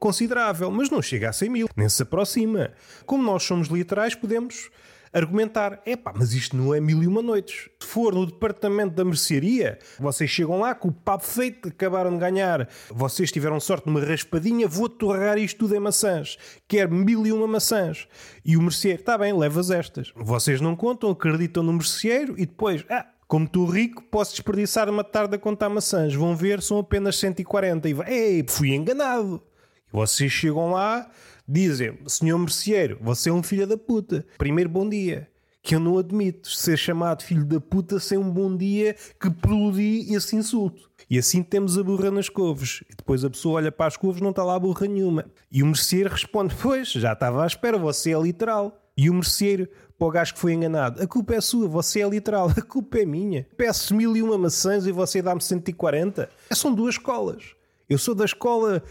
considerável, 0.00 0.70
mas 0.70 0.88
não 0.88 1.02
chega 1.02 1.28
a 1.28 1.32
100 1.32 1.50
mil, 1.50 1.68
nem 1.76 1.88
se 1.88 2.02
aproxima. 2.02 2.72
Como 3.04 3.22
nós 3.22 3.42
somos 3.42 3.68
literais, 3.68 4.14
podemos 4.14 4.70
argumentar: 5.12 5.80
é 5.84 5.96
pá, 5.96 6.12
mas 6.14 6.32
isto 6.32 6.56
não 6.56 6.74
é 6.74 6.80
mil 6.80 7.02
e 7.02 7.06
uma 7.06 7.22
noites. 7.22 7.68
Se 7.80 7.86
for 7.86 8.14
no 8.14 8.26
departamento 8.26 8.94
da 8.94 9.04
mercearia, 9.04 9.78
vocês 9.98 10.30
chegam 10.30 10.60
lá 10.60 10.74
com 10.74 10.88
o 10.88 10.92
papo 10.92 11.24
feito, 11.24 11.68
acabaram 11.68 12.12
de 12.12 12.18
ganhar, 12.18 12.68
vocês 12.90 13.32
tiveram 13.32 13.58
sorte 13.58 13.86
numa 13.86 14.00
raspadinha, 14.00 14.68
vou 14.68 14.88
torrar 14.88 15.38
isto 15.38 15.58
tudo 15.58 15.74
em 15.74 15.80
maçãs. 15.80 16.38
Quero 16.68 16.94
mil 16.94 17.26
e 17.26 17.32
uma 17.32 17.46
maçãs. 17.46 18.06
E 18.44 18.56
o 18.56 18.62
merceeiro, 18.62 19.00
está 19.00 19.18
bem, 19.18 19.36
levas 19.36 19.70
estas. 19.70 20.12
Vocês 20.16 20.60
não 20.60 20.76
contam, 20.76 21.10
acreditam 21.10 21.62
no 21.62 21.72
merceeiro 21.72 22.34
e 22.38 22.46
depois, 22.46 22.84
ah, 22.88 23.06
Como 23.26 23.44
estou 23.44 23.64
rico, 23.64 24.02
posso 24.10 24.32
desperdiçar 24.32 24.88
uma 24.90 25.04
tarde 25.04 25.36
a 25.36 25.38
contar 25.38 25.68
maçãs. 25.68 26.12
Vão 26.14 26.34
ver, 26.34 26.60
são 26.60 26.78
apenas 26.80 27.16
140. 27.16 27.88
E 27.88 27.94
vai, 27.94 28.12
ei, 28.12 28.44
fui 28.48 28.74
enganado. 28.74 29.40
E 29.88 29.92
vocês 29.92 30.32
chegam 30.32 30.72
lá, 30.72 31.08
dizem, 31.50 31.98
senhor 32.06 32.38
merceeiro, 32.38 32.96
você 33.00 33.28
é 33.28 33.32
um 33.32 33.42
filho 33.42 33.66
da 33.66 33.76
puta. 33.76 34.24
Primeiro, 34.38 34.70
bom 34.70 34.88
dia. 34.88 35.28
Que 35.62 35.74
eu 35.74 35.80
não 35.80 35.98
admito 35.98 36.48
ser 36.48 36.78
chamado 36.78 37.22
filho 37.22 37.44
da 37.44 37.60
puta 37.60 37.98
sem 37.98 38.16
um 38.16 38.30
bom 38.30 38.56
dia 38.56 38.96
que 39.20 39.28
preludi 39.28 40.14
esse 40.14 40.34
insulto. 40.36 40.88
E 41.08 41.18
assim 41.18 41.42
temos 41.42 41.76
a 41.76 41.82
burra 41.82 42.10
nas 42.10 42.28
couves. 42.28 42.82
E 42.88 42.94
depois 42.96 43.24
a 43.24 43.30
pessoa 43.30 43.56
olha 43.56 43.72
para 43.72 43.86
as 43.86 43.96
couves 43.96 44.22
não 44.22 44.30
está 44.30 44.42
lá 44.44 44.58
burra 44.58 44.86
nenhuma. 44.86 45.26
E 45.50 45.62
o 45.62 45.66
merceeiro 45.66 46.08
responde, 46.08 46.54
pois, 46.62 46.92
já 46.92 47.12
estava 47.12 47.42
à 47.42 47.46
espera, 47.46 47.76
você 47.76 48.14
é 48.14 48.18
literal. 48.18 48.80
E 48.96 49.10
o 49.10 49.14
merceeiro, 49.14 49.68
para 49.98 50.08
o 50.08 50.10
gajo 50.10 50.34
que 50.34 50.40
foi 50.40 50.54
enganado. 50.54 51.02
A 51.02 51.06
culpa 51.06 51.34
é 51.34 51.40
sua, 51.40 51.68
você 51.68 52.00
é 52.00 52.08
literal, 52.08 52.50
a 52.56 52.62
culpa 52.62 52.98
é 52.98 53.04
minha. 53.04 53.46
Peço 53.56 53.94
mil 53.94 54.16
e 54.16 54.22
uma 54.22 54.38
maçãs 54.38 54.86
e 54.86 54.92
você 54.92 55.20
dá-me 55.20 55.42
140. 55.42 56.30
É, 56.48 56.54
são 56.54 56.72
duas 56.72 56.94
escolas. 56.94 57.54
Eu 57.88 57.98
sou 57.98 58.14
da 58.14 58.24
escola 58.24 58.82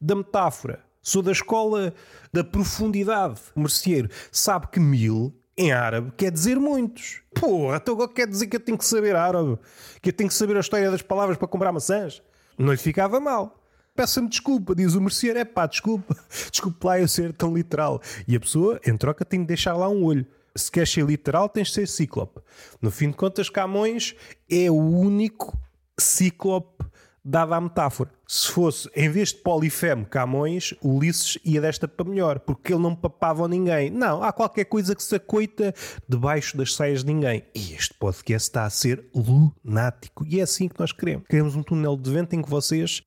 da 0.00 0.14
metáfora, 0.14 0.85
sou 1.06 1.22
da 1.22 1.30
escola 1.30 1.94
da 2.32 2.42
profundidade. 2.42 3.40
O 3.54 3.60
merceeiro 3.60 4.10
sabe 4.32 4.66
que 4.66 4.80
mil 4.80 5.32
em 5.56 5.70
árabe 5.70 6.12
quer 6.16 6.32
dizer 6.32 6.58
muitos. 6.58 7.22
Porra, 7.32 7.76
então 7.76 7.94
agora 7.94 8.10
quer 8.12 8.26
dizer 8.26 8.48
que 8.48 8.56
eu 8.56 8.60
tenho 8.60 8.76
que 8.76 8.84
saber 8.84 9.14
árabe, 9.14 9.56
que 10.02 10.08
eu 10.08 10.12
tenho 10.12 10.28
que 10.28 10.34
saber 10.34 10.56
a 10.56 10.60
história 10.60 10.90
das 10.90 11.02
palavras 11.02 11.38
para 11.38 11.46
comprar 11.46 11.70
maçãs. 11.70 12.20
Não 12.58 12.72
lhe 12.72 12.78
ficava 12.78 13.20
mal. 13.20 13.62
Peça-me 13.94 14.28
desculpa, 14.28 14.74
diz 14.74 14.94
o 14.94 15.00
merceeiro. 15.00 15.38
É 15.38 15.44
pá, 15.44 15.66
desculpa, 15.66 16.16
desculpe 16.50 16.84
lá 16.84 16.98
eu 16.98 17.06
ser 17.06 17.32
tão 17.32 17.54
literal. 17.54 18.02
E 18.26 18.34
a 18.34 18.40
pessoa, 18.40 18.80
em 18.84 18.96
troca, 18.96 19.24
tem 19.24 19.40
de 19.40 19.46
deixar 19.46 19.74
lá 19.74 19.88
um 19.88 20.02
olho 20.02 20.26
se 20.56 20.72
queres 20.72 20.90
ser 20.90 21.04
literal, 21.04 21.48
tens 21.48 21.68
de 21.68 21.74
ser 21.74 21.86
cíclope. 21.86 22.40
No 22.80 22.90
fim 22.90 23.10
de 23.10 23.16
contas, 23.16 23.48
Camões 23.48 24.16
é 24.50 24.70
o 24.70 24.74
único 24.74 25.56
cíclope 25.98 26.84
dado 27.28 27.54
à 27.54 27.60
metáfora. 27.60 28.10
Se 28.26 28.48
fosse, 28.52 28.88
em 28.94 29.10
vez 29.10 29.30
de 29.30 29.38
Polifemo 29.38 30.06
Camões, 30.06 30.72
Ulisses 30.80 31.36
ia 31.44 31.60
desta 31.60 31.88
para 31.88 32.08
melhor, 32.08 32.38
porque 32.38 32.72
ele 32.72 32.82
não 32.82 32.94
papava 32.94 33.48
ninguém. 33.48 33.90
Não, 33.90 34.22
há 34.22 34.32
qualquer 34.32 34.64
coisa 34.66 34.94
que 34.94 35.02
se 35.02 35.16
acoita 35.16 35.74
debaixo 36.08 36.56
das 36.56 36.74
saias 36.74 37.02
de 37.02 37.12
ninguém. 37.12 37.44
E 37.52 37.72
este 37.72 37.94
podcast 37.94 38.48
está 38.48 38.64
a 38.64 38.70
ser 38.70 39.04
lunático. 39.12 40.24
E 40.24 40.38
é 40.38 40.42
assim 40.44 40.68
que 40.68 40.78
nós 40.78 40.92
queremos. 40.92 41.26
Queremos 41.28 41.56
um 41.56 41.64
túnel 41.64 41.96
de 41.96 42.10
vento 42.10 42.34
em 42.34 42.42
que 42.42 42.48
vocês 42.48 43.02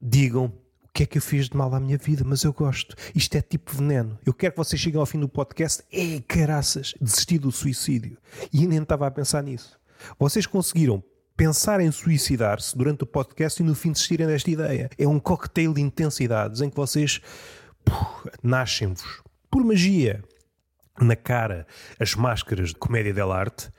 digam 0.00 0.52
o 0.82 0.88
que 0.92 1.04
é 1.04 1.06
que 1.06 1.16
eu 1.16 1.22
fiz 1.22 1.48
de 1.48 1.56
mal 1.56 1.74
à 1.74 1.80
minha 1.80 1.96
vida, 1.96 2.22
mas 2.26 2.44
eu 2.44 2.52
gosto. 2.52 2.94
Isto 3.14 3.36
é 3.36 3.40
tipo 3.40 3.74
veneno. 3.74 4.18
Eu 4.26 4.34
quero 4.34 4.52
que 4.52 4.58
vocês 4.58 4.80
cheguem 4.80 5.00
ao 5.00 5.06
fim 5.06 5.18
do 5.18 5.28
podcast. 5.28 5.82
É 5.90 6.20
caraças, 6.20 6.92
desisti 7.00 7.38
do 7.38 7.50
suicídio. 7.50 8.18
E 8.52 8.66
nem 8.66 8.82
estava 8.82 9.06
a 9.06 9.10
pensar 9.10 9.42
nisso. 9.42 9.80
Vocês 10.18 10.44
conseguiram 10.44 11.02
pensar 11.42 11.80
em 11.80 11.90
suicidar-se 11.90 12.78
durante 12.78 13.02
o 13.02 13.06
podcast 13.06 13.60
e 13.60 13.66
no 13.66 13.74
fim 13.74 13.90
desistirem 13.90 14.28
desta 14.28 14.48
ideia. 14.48 14.88
É 14.96 15.08
um 15.08 15.18
cocktail 15.18 15.74
de 15.74 15.80
intensidades 15.80 16.60
em 16.60 16.70
que 16.70 16.76
vocês 16.76 17.20
nascem-vos 18.40 19.20
por 19.50 19.64
magia 19.64 20.22
na 21.00 21.16
cara 21.16 21.66
as 21.98 22.14
máscaras 22.14 22.68
de 22.68 22.76
comédia 22.76 23.12
dell'arte. 23.12 23.72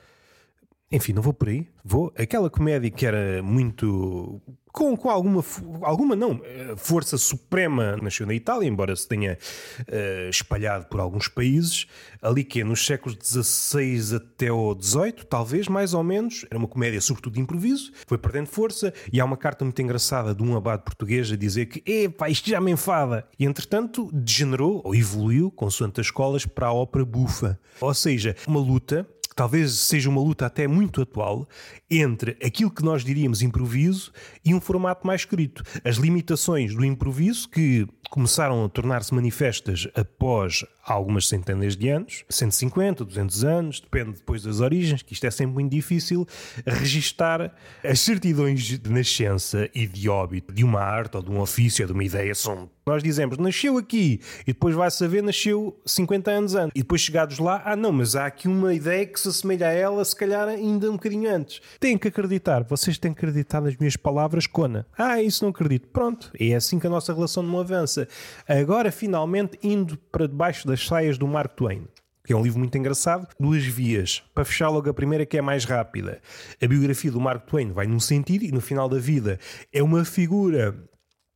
Enfim, 0.94 1.12
não 1.12 1.24
vou 1.24 1.34
por 1.34 1.50
aí. 1.50 1.68
Vou. 1.84 2.14
Aquela 2.16 2.52
comédia 2.52 2.92
que 2.92 3.04
era 3.04 3.42
muito 3.42 4.40
com, 4.74 4.98
com 4.98 5.10
alguma, 5.10 5.44
alguma 5.82 6.16
não, 6.16 6.42
eh, 6.44 6.74
força 6.78 7.16
suprema 7.16 7.96
nasceu 7.98 8.26
na 8.26 8.34
Itália, 8.34 8.68
embora 8.68 8.96
se 8.96 9.08
tenha 9.08 9.38
uh, 9.82 10.30
espalhado 10.30 10.86
por 10.86 11.00
alguns 11.00 11.28
países, 11.28 11.86
ali 12.20 12.44
que 12.44 12.62
é 12.62 12.64
nos 12.64 12.84
séculos 12.84 13.16
XVI 13.22 14.16
até 14.16 14.52
o 14.52 14.76
XVIII, 14.80 15.26
talvez, 15.30 15.68
mais 15.68 15.94
ou 15.94 16.04
menos, 16.04 16.44
era 16.50 16.58
uma 16.58 16.68
comédia 16.68 17.00
sobretudo 17.02 17.36
de 17.36 17.40
improviso, 17.40 17.92
foi 18.08 18.18
perdendo 18.18 18.48
força, 18.48 18.92
e 19.12 19.22
há 19.22 19.26
uma 19.26 19.38
carta 19.38 19.64
muito 19.64 19.80
engraçada 19.80 20.34
de 20.34 20.42
um 20.42 20.58
abade 20.58 20.84
português 20.84 21.32
a 21.32 21.36
dizer 21.36 21.68
que, 21.68 21.84
epá, 21.90 22.28
isto 22.28 22.50
já 22.50 22.60
me 22.60 22.72
enfada, 22.72 23.28
e 23.38 23.46
entretanto 23.46 24.10
degenerou, 24.12 24.82
ou 24.84 24.96
evoluiu, 24.96 25.52
consoante 25.52 26.02
as 26.02 26.08
escolas, 26.08 26.48
para 26.48 26.68
a 26.68 26.74
ópera 26.74 27.06
bufa, 27.06 27.60
ou 27.80 27.94
seja, 27.94 28.36
uma 28.48 28.60
luta 28.60 29.08
que 29.34 29.36
talvez 29.36 29.72
seja 29.72 30.12
uma 30.12 30.22
luta 30.22 30.46
até 30.46 30.68
muito 30.68 31.02
atual 31.02 31.48
entre 31.90 32.38
aquilo 32.44 32.70
que 32.70 32.84
nós 32.84 33.04
diríamos 33.04 33.42
improviso 33.42 34.12
e 34.46 34.54
um 34.54 34.62
formato 34.62 35.08
mais 35.08 35.22
escrito. 35.22 35.64
As 35.84 35.96
limitações 35.96 36.76
do 36.76 36.86
improviso 36.86 37.50
que 37.50 37.88
começaram 38.12 38.64
a 38.64 38.70
tornar-se 38.70 39.12
manifestas 39.12 39.88
após 39.96 40.64
algumas 40.86 41.28
centenas 41.28 41.76
de 41.76 41.90
anos, 41.90 42.24
150, 42.30 43.04
200 43.04 43.44
anos, 43.44 43.80
depende 43.80 44.18
depois 44.18 44.44
das 44.44 44.60
origens, 44.60 45.02
que 45.02 45.14
isto 45.14 45.26
é 45.26 45.32
sempre 45.32 45.56
muito 45.56 45.72
difícil, 45.72 46.28
registar 46.64 47.52
as 47.84 48.00
certidões 48.02 48.62
de 48.62 48.88
nascença 48.88 49.68
e 49.74 49.88
de 49.88 50.08
óbito 50.10 50.54
de 50.54 50.64
uma 50.64 50.82
arte 50.82 51.18
ou 51.18 51.24
de 51.24 51.32
um 51.32 51.40
ofício 51.40 51.84
ou 51.84 51.88
de 51.88 51.94
uma 51.94 52.04
ideia 52.04 52.36
são 52.36 52.70
nós 52.86 53.02
dizemos, 53.02 53.38
nasceu 53.38 53.78
aqui, 53.78 54.20
e 54.42 54.54
depois 54.54 54.76
vai 54.76 54.90
saber, 54.92 55.24
nasceu 55.24 55.80
50 55.86 56.32
anos 56.32 56.56
antes. 56.56 56.72
E 56.76 56.80
depois 56.80 57.02
chegados 57.02 57.40
lá, 57.40 57.62
ah 57.66 57.76
não, 57.76 57.92
mas 57.92 58.16
há 58.16 58.26
aqui 58.26 58.48
uma 58.48 58.74
ideia 58.74 59.06
que 59.06 59.20
se 59.20 59.30
assemelha 59.30 59.68
a 59.68 59.72
ela, 59.72 60.04
se 60.04 60.16
calhar 60.16 60.48
ainda 60.48 60.90
um 60.90 60.94
bocadinho 60.94 61.34
antes. 61.34 61.62
Têm 61.80 61.98
que 61.98 62.08
acreditar, 62.08 62.64
vocês 62.64 62.98
têm 62.98 63.14
que 63.14 63.20
acreditar 63.20 63.62
nas 63.62 63.76
minhas 63.78 63.96
palavras, 63.96 64.48
Cona. 64.48 64.86
Ah, 64.98 65.22
isso 65.22 65.44
não 65.44 65.52
acredito. 65.52 65.88
Pronto, 65.88 66.32
é 66.40 66.54
assim 66.56 66.80
que 66.80 66.88
a 66.88 66.90
nossa 66.90 67.14
relação 67.14 67.44
não 67.44 67.60
avança. 67.60 68.08
Agora, 68.48 68.92
finalmente, 68.92 69.58
indo 69.64 69.98
para 70.12 70.28
debaixo 70.28 70.68
das 70.68 70.86
saias 70.86 71.18
do 71.18 71.28
Mark 71.28 71.56
Twain 71.56 71.88
que 72.26 72.32
é 72.32 72.36
um 72.36 72.42
livro 72.42 72.60
muito 72.60 72.78
engraçado, 72.78 73.28
duas 73.38 73.66
vias. 73.66 74.24
Para 74.34 74.46
fechar 74.46 74.70
logo 74.70 74.90
a 74.90 74.94
primeira, 74.94 75.26
que 75.26 75.38
é 75.38 75.42
mais 75.42 75.66
rápida. 75.66 76.22
A 76.62 76.68
biografia 76.68 77.12
do 77.12 77.20
Mark 77.20 77.46
Twain 77.46 77.72
vai 77.74 77.86
num 77.86 78.00
sentido 78.00 78.46
e 78.46 78.52
no 78.52 78.62
final 78.62 78.88
da 78.88 78.98
vida 78.98 79.38
é 79.74 79.84
uma 79.84 80.06
figura 80.06 80.74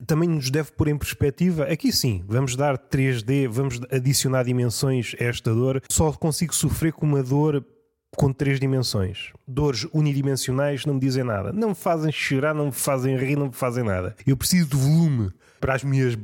também 0.06 0.30
nos 0.30 0.50
deve 0.50 0.72
pôr 0.72 0.88
em 0.88 0.98
perspectiva. 0.98 1.66
Aqui 1.66 1.92
sim, 1.92 2.24
vamos 2.27 2.56
dar 2.56 2.77
3D, 2.77 3.48
vamos 3.48 3.80
adicionar 3.92 4.44
dimensões 4.44 5.16
a 5.20 5.24
esta 5.24 5.54
dor. 5.54 5.82
Só 5.89 6.12
consigo 6.12 6.54
sofrer 6.54 6.94
com 6.94 7.06
uma 7.06 7.24
dor 7.24 7.66
com 8.16 8.32
três 8.32 8.60
dimensões. 8.60 9.32
Dores 9.48 9.88
unidimensionais 9.94 10.86
não 10.86 10.96
me 10.96 11.00
dizem 11.00 11.24
nada. 11.24 11.51
Não 11.51 11.70
me 11.70 11.75
fazem 11.75 12.12
chorar, 12.12 12.54
não 12.54 12.68
me 12.68 12.72
fazem 12.72 13.18
rir, 13.18 13.38
não 13.38 13.48
me 13.48 13.54
fazem 13.54 13.84
nada. 13.84 14.16
Eu 14.25 14.38
preciso 14.38 14.70
de 14.70 14.77
volume 14.77 15.32
para 15.60 15.75
as 15.75 15.84
minhas. 15.84 16.18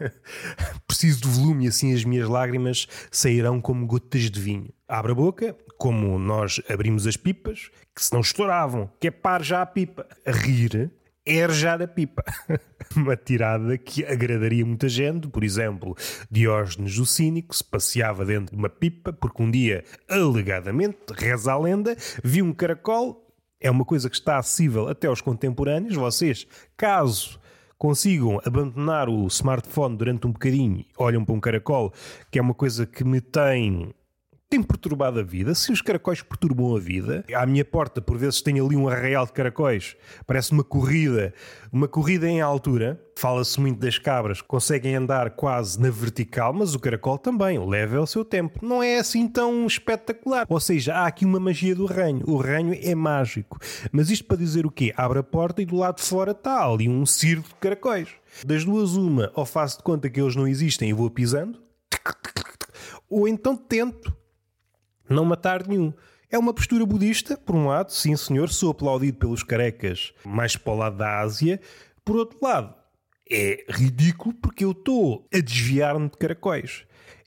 preciso 0.86 1.22
de 1.22 1.28
volume 1.28 1.64
e 1.64 1.68
assim 1.68 1.94
as 1.94 2.04
minhas 2.04 2.28
lágrimas 2.28 2.86
sairão 3.10 3.60
como 3.60 3.86
gotas 3.86 4.30
de 4.30 4.40
vinho. 4.40 4.68
Abre 4.88 5.12
a 5.12 5.14
boca, 5.14 5.56
como 5.78 6.18
nós 6.18 6.60
abrimos 6.68 7.06
as 7.06 7.16
pipas, 7.16 7.70
que 7.94 8.04
se 8.04 8.12
não 8.12 8.20
estouravam, 8.20 8.90
que 8.98 9.08
é 9.08 9.10
par 9.10 9.42
já 9.42 9.62
a 9.62 9.66
pipa. 9.66 10.06
A 10.26 10.32
rir 10.32 10.90
é 11.38 11.84
a 11.84 11.88
pipa. 11.88 12.24
Uma 12.96 13.16
tirada 13.16 13.78
que 13.78 14.04
agradaria 14.04 14.66
muita 14.66 14.88
gente. 14.88 15.28
Por 15.28 15.44
exemplo, 15.44 15.96
Diógenes 16.30 16.98
o 16.98 17.06
Cínico 17.06 17.54
se 17.54 17.62
passeava 17.62 18.24
dentro 18.24 18.54
de 18.54 18.58
uma 18.58 18.68
pipa 18.68 19.12
porque 19.12 19.42
um 19.42 19.50
dia, 19.50 19.84
alegadamente, 20.08 20.98
reza 21.16 21.52
a 21.52 21.58
lenda, 21.58 21.96
viu 22.24 22.44
um 22.44 22.52
caracol. 22.52 23.26
É 23.60 23.70
uma 23.70 23.84
coisa 23.84 24.10
que 24.10 24.16
está 24.16 24.38
acessível 24.38 24.88
até 24.88 25.06
aos 25.06 25.20
contemporâneos. 25.20 25.94
Vocês, 25.94 26.46
caso 26.76 27.38
consigam 27.78 28.38
abandonar 28.44 29.08
o 29.08 29.26
smartphone 29.28 29.96
durante 29.96 30.26
um 30.26 30.32
bocadinho, 30.32 30.84
olham 30.98 31.24
para 31.24 31.34
um 31.34 31.40
caracol, 31.40 31.92
que 32.30 32.38
é 32.38 32.42
uma 32.42 32.52
coisa 32.52 32.84
que 32.84 33.02
me 33.02 33.22
tem 33.22 33.94
tem 34.50 34.60
perturbado 34.60 35.20
a 35.20 35.22
vida. 35.22 35.54
Se 35.54 35.70
os 35.70 35.80
caracóis 35.80 36.22
perturbam 36.22 36.74
a 36.74 36.80
vida, 36.80 37.24
à 37.32 37.46
minha 37.46 37.64
porta, 37.64 38.02
por 38.02 38.18
vezes, 38.18 38.42
tem 38.42 38.58
ali 38.58 38.76
um 38.76 38.88
arraial 38.88 39.24
de 39.24 39.32
caracóis, 39.32 39.96
parece 40.26 40.50
uma 40.50 40.64
corrida, 40.64 41.32
uma 41.72 41.86
corrida 41.86 42.28
em 42.28 42.40
altura. 42.40 43.00
Fala-se 43.16 43.60
muito 43.60 43.78
das 43.78 43.96
cabras, 43.96 44.40
conseguem 44.40 44.96
andar 44.96 45.30
quase 45.36 45.80
na 45.80 45.88
vertical, 45.88 46.52
mas 46.52 46.74
o 46.74 46.80
caracol 46.80 47.16
também, 47.16 47.64
leva 47.64 48.00
o 48.00 48.06
seu 48.06 48.24
tempo. 48.24 48.66
Não 48.66 48.82
é 48.82 48.98
assim 48.98 49.28
tão 49.28 49.66
espetacular. 49.68 50.46
Ou 50.48 50.58
seja, 50.58 50.94
há 50.94 51.06
aqui 51.06 51.24
uma 51.24 51.38
magia 51.38 51.74
do 51.74 51.86
reino. 51.86 52.24
O 52.26 52.36
reino 52.36 52.74
é 52.74 52.94
mágico. 52.94 53.58
Mas 53.92 54.10
isto 54.10 54.24
para 54.24 54.38
dizer 54.38 54.66
o 54.66 54.70
quê? 54.70 54.92
Abre 54.96 55.20
a 55.20 55.22
porta 55.22 55.62
e 55.62 55.66
do 55.66 55.76
lado 55.76 55.98
de 55.98 56.02
fora 56.02 56.32
está 56.32 56.66
ali 56.66 56.88
um 56.88 57.06
circo 57.06 57.48
de 57.50 57.54
caracóis. 57.54 58.08
Das 58.44 58.64
duas, 58.64 58.96
uma, 58.96 59.30
ou 59.36 59.46
faço 59.46 59.76
de 59.76 59.84
conta 59.84 60.10
que 60.10 60.20
eles 60.20 60.34
não 60.34 60.48
existem 60.48 60.90
e 60.90 60.92
vou 60.92 61.08
pisando, 61.08 61.60
ou 63.08 63.28
então 63.28 63.56
tento 63.56 64.18
não 65.10 65.24
matar 65.24 65.66
nenhum. 65.66 65.92
É 66.30 66.38
uma 66.38 66.54
postura 66.54 66.86
budista, 66.86 67.36
por 67.36 67.56
um 67.56 67.66
lado, 67.66 67.92
sim 67.92 68.16
senhor, 68.16 68.48
sou 68.50 68.70
aplaudido 68.70 69.18
pelos 69.18 69.42
carecas 69.42 70.14
mais 70.24 70.56
para 70.56 70.72
o 70.72 70.76
lado 70.76 70.96
da 70.96 71.18
Ásia. 71.18 71.60
Por 72.04 72.16
outro 72.16 72.38
lado, 72.40 72.72
é 73.28 73.64
ridículo 73.68 74.34
porque 74.34 74.64
eu 74.64 74.70
estou 74.70 75.28
a 75.34 75.40
desviar-me 75.40 76.08
de 76.08 76.16
caracóis. 76.16 76.84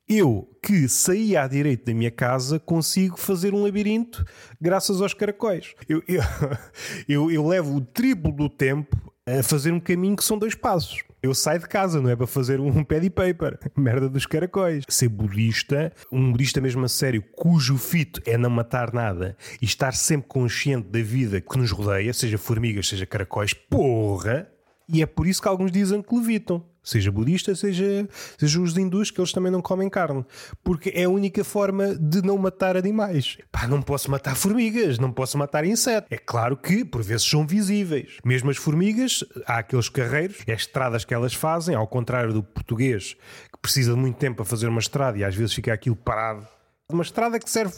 Eu, 0.08 0.50
que 0.62 0.88
saí 0.88 1.36
à 1.36 1.48
direita 1.48 1.86
da 1.86 1.94
minha 1.94 2.12
casa, 2.12 2.60
consigo 2.60 3.18
fazer 3.18 3.54
um 3.54 3.64
labirinto 3.64 4.26
graças 4.60 5.02
aos 5.02 5.14
caracóis. 5.14 5.76
Eu, 5.88 6.02
eu, 6.08 6.22
eu, 7.08 7.32
eu 7.32 7.48
levo 7.48 7.78
o 7.78 7.82
triplo 7.82 8.32
do 8.32 8.50
tempo 8.50 8.96
a 9.26 9.42
fazer 9.44 9.72
um 9.72 9.80
caminho 9.80 10.16
que 10.16 10.24
são 10.24 10.38
dois 10.38 10.56
passos. 10.56 11.04
Eu 11.24 11.34
saio 11.34 11.62
de 11.62 11.70
casa, 11.70 12.02
não 12.02 12.10
é 12.10 12.18
para 12.18 12.28
fazer 12.28 12.60
um 12.60 12.84
pad 12.84 13.10
paper. 13.10 13.58
Merda 13.78 14.10
dos 14.10 14.26
caracóis. 14.26 14.84
Ser 14.90 15.08
budista, 15.08 15.94
um 16.12 16.34
budista 16.34 16.60
mesmo 16.60 16.84
a 16.84 16.90
sério, 16.90 17.24
cujo 17.32 17.78
fito 17.78 18.22
é 18.26 18.38
não 18.38 18.50
matar 18.50 18.92
nada 18.94 19.38
e 19.62 19.66
estar 19.66 19.94
sempre 19.94 20.28
consciente 20.28 20.90
da 20.90 21.02
vida 21.02 21.40
que 21.40 21.58
nos 21.58 21.72
rodeia, 21.72 22.12
seja 22.12 22.38
formigas, 22.38 22.90
seja 22.90 23.06
caracóis, 23.06 23.54
porra! 23.54 24.50
E 24.88 25.02
é 25.02 25.06
por 25.06 25.28
isso 25.28 25.42
que 25.42 25.48
alguns 25.48 25.72
dizem 25.72 26.02
que 26.02 26.16
levitam. 26.16 26.64
Seja 26.84 27.10
budista, 27.10 27.56
seja, 27.56 28.08
seja 28.38 28.60
os 28.60 28.76
hindus, 28.76 29.10
que 29.10 29.22
eles 29.22 29.32
também 29.32 29.50
não 29.50 29.62
comem 29.62 29.90
carne. 29.90 30.26
Porque 30.62 30.92
é 30.94 31.06
a 31.06 31.10
única 31.10 31.42
forma 31.42 31.96
de 31.96 32.22
não 32.22 32.38
matar 32.38 32.76
animais. 32.76 33.38
Pá, 33.50 33.68
não 33.68 33.82
posso 33.82 34.12
matar 34.12 34.36
formigas, 34.36 35.00
não 35.00 35.10
posso 35.10 35.38
matar 35.38 35.64
insetos. 35.64 36.12
É 36.12 36.18
claro 36.18 36.58
que, 36.58 36.84
por 36.84 37.02
vezes, 37.02 37.26
são 37.26 37.48
visíveis. 37.48 38.18
Mesmo 38.26 38.52
as 38.52 38.58
formigas, 38.58 39.24
há 39.48 39.60
aqueles 39.60 39.88
carreiros, 39.88 40.40
as 40.42 40.62
estradas 40.62 41.06
que 41.06 41.14
elas 41.14 41.34
fazem, 41.34 41.74
ao 41.74 41.88
contrário 41.88 42.34
do 42.34 42.44
português, 42.44 43.16
que 43.52 43.60
precisa 43.62 43.94
de 43.94 44.00
muito 44.00 44.18
tempo 44.18 44.38
para 44.38 44.46
fazer 44.46 44.68
uma 44.68 44.82
estrada 44.82 45.18
e 45.18 45.24
às 45.24 45.34
vezes 45.34 45.54
fica 45.54 45.72
aquilo 45.72 45.96
parado 45.96 46.46
uma 46.94 47.04
estrada 47.04 47.40
que 47.40 47.50
serve 47.50 47.76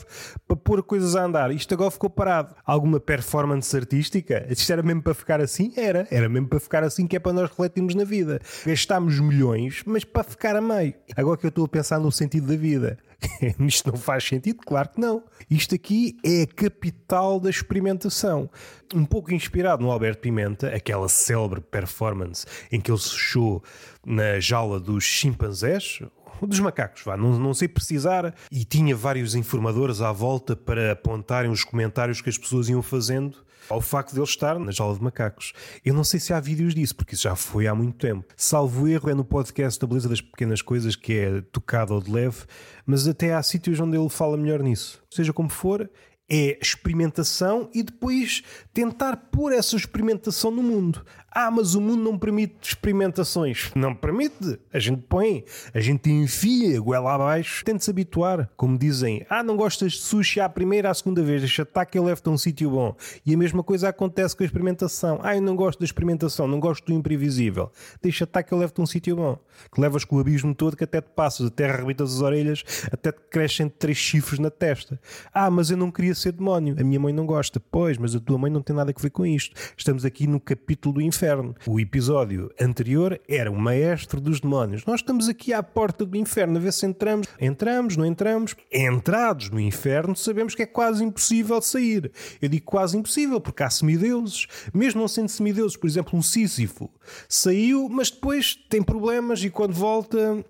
para 0.48 0.58
pôr 0.58 0.84
coisas 0.84 1.16
a 1.16 1.24
andar. 1.24 1.52
Isto 1.52 1.74
agora 1.74 1.92
ficou 1.92 2.10
parado. 2.10 2.56
Alguma 2.66 3.00
performance 3.00 3.76
artística? 3.76 4.46
Isto 4.50 4.72
era 4.72 4.84
mesmo 4.84 5.02
para 5.02 5.14
ficar 5.14 5.42
assim? 5.42 5.74
Era. 5.76 6.08
Era 6.12 6.30
mesmo 6.30 6.48
para 6.48 6.60
ficar 6.60 6.84
assim 6.84 7.08
que 7.08 7.16
é 7.16 7.20
para 7.20 7.34
nós 7.34 7.50
refletirmos 7.50 7.96
na 7.96 8.04
vida. 8.04 8.40
Gastámos 8.66 9.20
milhões, 9.20 9.84
mas 9.86 10.04
para 10.04 10.24
ficar 10.24 10.56
a 10.56 10.62
meio. 10.62 10.94
Agora 11.16 11.38
que 11.38 11.46
eu 11.46 11.50
estou 11.50 11.66
a 11.66 11.68
pensar 11.68 12.00
no 12.00 12.12
sentido 12.12 12.48
da 12.48 12.56
vida. 12.56 12.98
Isto 13.60 13.92
não 13.92 13.98
faz 13.98 14.24
sentido? 14.24 14.60
Claro 14.66 14.90
que 14.90 15.00
não. 15.00 15.24
Isto 15.50 15.76
aqui 15.76 16.18
é 16.24 16.44
a 16.44 16.48
capital 16.48 17.40
da 17.40 17.50
experimentação. 17.50 18.50
Um 18.94 19.06
pouco 19.06 19.34
inspirado 19.34 19.84
no 19.84 19.92
Alberto 19.92 20.22
Pimenta, 20.22 20.68
aquela 20.70 21.10
célebre 21.10 21.62
performance 21.62 22.46
em 22.72 22.80
que 22.80 22.92
ele 22.92 23.00
se 23.00 23.12
fechou 23.12 23.64
na 24.06 24.40
jaula 24.40 24.80
dos 24.80 25.04
chimpanzés, 25.04 26.02
dos 26.42 26.60
macacos, 26.60 27.04
vá, 27.04 27.16
não, 27.18 27.38
não 27.40 27.54
sei 27.54 27.68
precisar, 27.68 28.34
e 28.52 28.66
tinha 28.66 28.96
vários 28.96 29.36
informadores 29.36 30.02
à 30.02 30.12
volta 30.12 30.56
para 30.56 30.92
apontarem 30.92 31.52
os 31.52 31.64
comentários 31.64 32.22
que 32.22 32.30
as 32.30 32.38
pessoas 32.38 32.70
iam 32.70 32.82
fazendo 32.82 33.46
ao 33.70 33.82
facto 33.82 34.14
de 34.14 34.20
ele 34.20 34.28
estar 34.28 34.60
na 34.60 34.72
jaula 34.72 34.96
de 34.96 35.04
macacos. 35.04 35.54
Eu 35.84 35.94
não 35.94 36.04
sei 36.04 36.20
se 36.20 36.34
há 36.34 36.40
vídeos 36.40 36.76
disso, 36.76 36.96
porque 36.96 37.16
isso 37.16 37.24
já 37.24 37.36
foi 37.36 37.68
há 37.68 37.76
muito 37.76 37.98
tempo. 37.98 38.26
Salvo 38.36 38.88
erro, 38.88 39.10
é 39.10 39.14
no 39.14 39.26
podcast 39.26 39.80
da 39.80 39.88
Beleza 39.88 40.10
das 40.10 40.22
Pequenas 40.22 40.62
Coisas, 40.62 40.96
que 40.96 41.14
é 41.14 41.42
tocado 41.52 41.94
ou 41.94 42.02
de 42.02 42.12
leve, 42.12 42.44
mas 42.86 43.08
até 43.08 43.34
há 43.34 43.42
sítios 43.42 43.80
onde 43.80 43.98
ele 43.98 44.10
fala 44.10 44.38
melhor 44.38 44.62
nisso. 44.62 45.02
Seja 45.10 45.34
como 45.34 45.50
for, 45.50 45.90
é 46.30 46.58
experimentação 46.60 47.70
e 47.74 47.84
depois 47.84 48.44
tentar 48.74 49.16
pôr 49.32 49.52
essa 49.54 49.76
experimentação 49.76 50.52
no 50.52 50.64
mundo. 50.64 51.06
Ah, 51.38 51.52
mas 51.52 51.76
o 51.76 51.82
mundo 51.82 52.02
não 52.02 52.18
permite 52.18 52.56
experimentações. 52.62 53.70
Não 53.76 53.94
permite. 53.94 54.58
A 54.72 54.80
gente 54.80 55.02
põe, 55.02 55.44
a 55.74 55.82
gente 55.82 56.10
enfia 56.10 56.80
goela 56.80 57.14
abaixo, 57.14 57.62
tenta 57.66 57.80
se 57.80 57.90
habituar. 57.90 58.50
Como 58.56 58.78
dizem, 58.78 59.26
ah, 59.30 59.44
não 59.44 59.58
gostas 59.58 59.92
de 59.92 60.00
sushi 60.00 60.40
à 60.40 60.48
primeira, 60.48 60.90
à 60.90 60.94
segunda 60.94 61.22
vez, 61.22 61.42
deixa 61.42 61.64
estar 61.64 61.86
que 61.86 62.00
eu 62.00 62.06
levo-te 62.06 62.30
a 62.30 62.32
um 62.32 62.38
sítio 62.38 62.70
bom. 62.70 62.96
E 63.26 63.34
a 63.34 63.38
mesma 63.38 63.64
coisa 63.64 63.90
acontece 63.90 64.34
com 64.34 64.44
a 64.44 64.46
experimentação. 64.46 65.20
Ah, 65.22 65.36
eu 65.36 65.42
não 65.42 65.58
gosto 65.58 65.80
da 65.80 65.84
experimentação, 65.84 66.48
não 66.48 66.58
gosto 66.58 66.86
do 66.86 66.94
imprevisível. 66.94 67.70
Deixa 68.02 68.24
estar 68.24 68.42
que 68.42 68.54
eu 68.54 68.58
levo-te 68.58 68.80
a 68.80 68.84
um 68.86 68.88
sítio 68.88 69.18
bom. 69.18 69.38
Que 69.74 69.82
levas 69.82 70.06
com 70.06 70.16
o 70.16 70.20
abismo 70.22 70.56
todo 70.56 70.78
que 70.78 70.86
até 70.86 71.02
te 71.02 71.10
passas, 71.10 71.48
até 71.48 71.70
arrebitas 71.70 72.16
as 72.16 72.22
orelhas, 72.22 72.64
até 72.90 73.12
te 73.12 73.20
crescem 73.30 73.68
três 73.68 73.98
chifres 73.98 74.40
na 74.40 74.50
testa. 74.50 74.98
Ah, 75.34 75.52
mas 75.52 75.70
eu 75.70 75.76
não 75.76 75.92
queria 75.92 76.16
ser 76.16 76.32
demónio. 76.32 76.78
A 76.80 76.84
minha 76.86 77.00
mãe 77.00 77.12
não 77.12 77.26
gosta. 77.26 77.60
Pois, 77.60 77.98
mas 77.98 78.16
a 78.16 78.22
tua 78.22 78.38
mãe 78.38 78.50
não 78.50 78.62
tem 78.62 78.74
nada 78.74 78.94
a 78.96 79.02
ver 79.02 79.10
com 79.10 79.26
isto. 79.26 79.54
Estamos 79.76 80.06
aqui 80.06 80.28
no 80.28 80.40
capítulo 80.40 80.96
do 80.96 81.02
inferno 81.02 81.25
inferno. 81.26 81.56
O 81.66 81.80
episódio 81.80 82.52
anterior 82.62 83.20
era 83.28 83.52
o 83.52 83.56
maestro 83.56 84.22
dos 84.22 84.40
demónios. 84.40 84.86
Nós 84.86 85.00
estamos 85.00 85.28
aqui 85.28 85.52
à 85.54 85.64
porta 85.64 86.06
do 86.06 86.16
inferno 86.16 86.58
a 86.58 86.62
ver 86.62 86.72
se 86.72 86.86
entramos. 86.86 87.28
Entramos, 87.42 87.98
não 87.98 88.06
entramos? 88.06 88.56
Entrados 88.72 89.50
no 89.50 89.60
inferno, 89.60 90.16
sabemos 90.16 90.54
que 90.54 90.62
é 90.62 90.66
quase 90.68 91.04
impossível 91.04 91.60
sair. 91.62 92.12
Eu 92.40 92.48
digo 92.48 92.66
quase 92.66 92.98
impossível 92.98 93.42
porque 93.42 93.64
há 93.64 93.70
semideuses. 93.70 94.46
Mesmo 94.74 95.02
não 95.02 95.08
sendo 95.08 95.30
semideuses, 95.30 95.76
por 95.76 95.88
exemplo, 95.88 96.18
um 96.18 96.22
Sísifo 96.22 96.92
saiu, 97.28 97.90
mas 97.90 98.12
depois 98.12 98.56
tem 98.70 98.84
problemas 98.84 99.44
e 99.44 99.50
quando 99.50 99.74
volta 99.74 100.46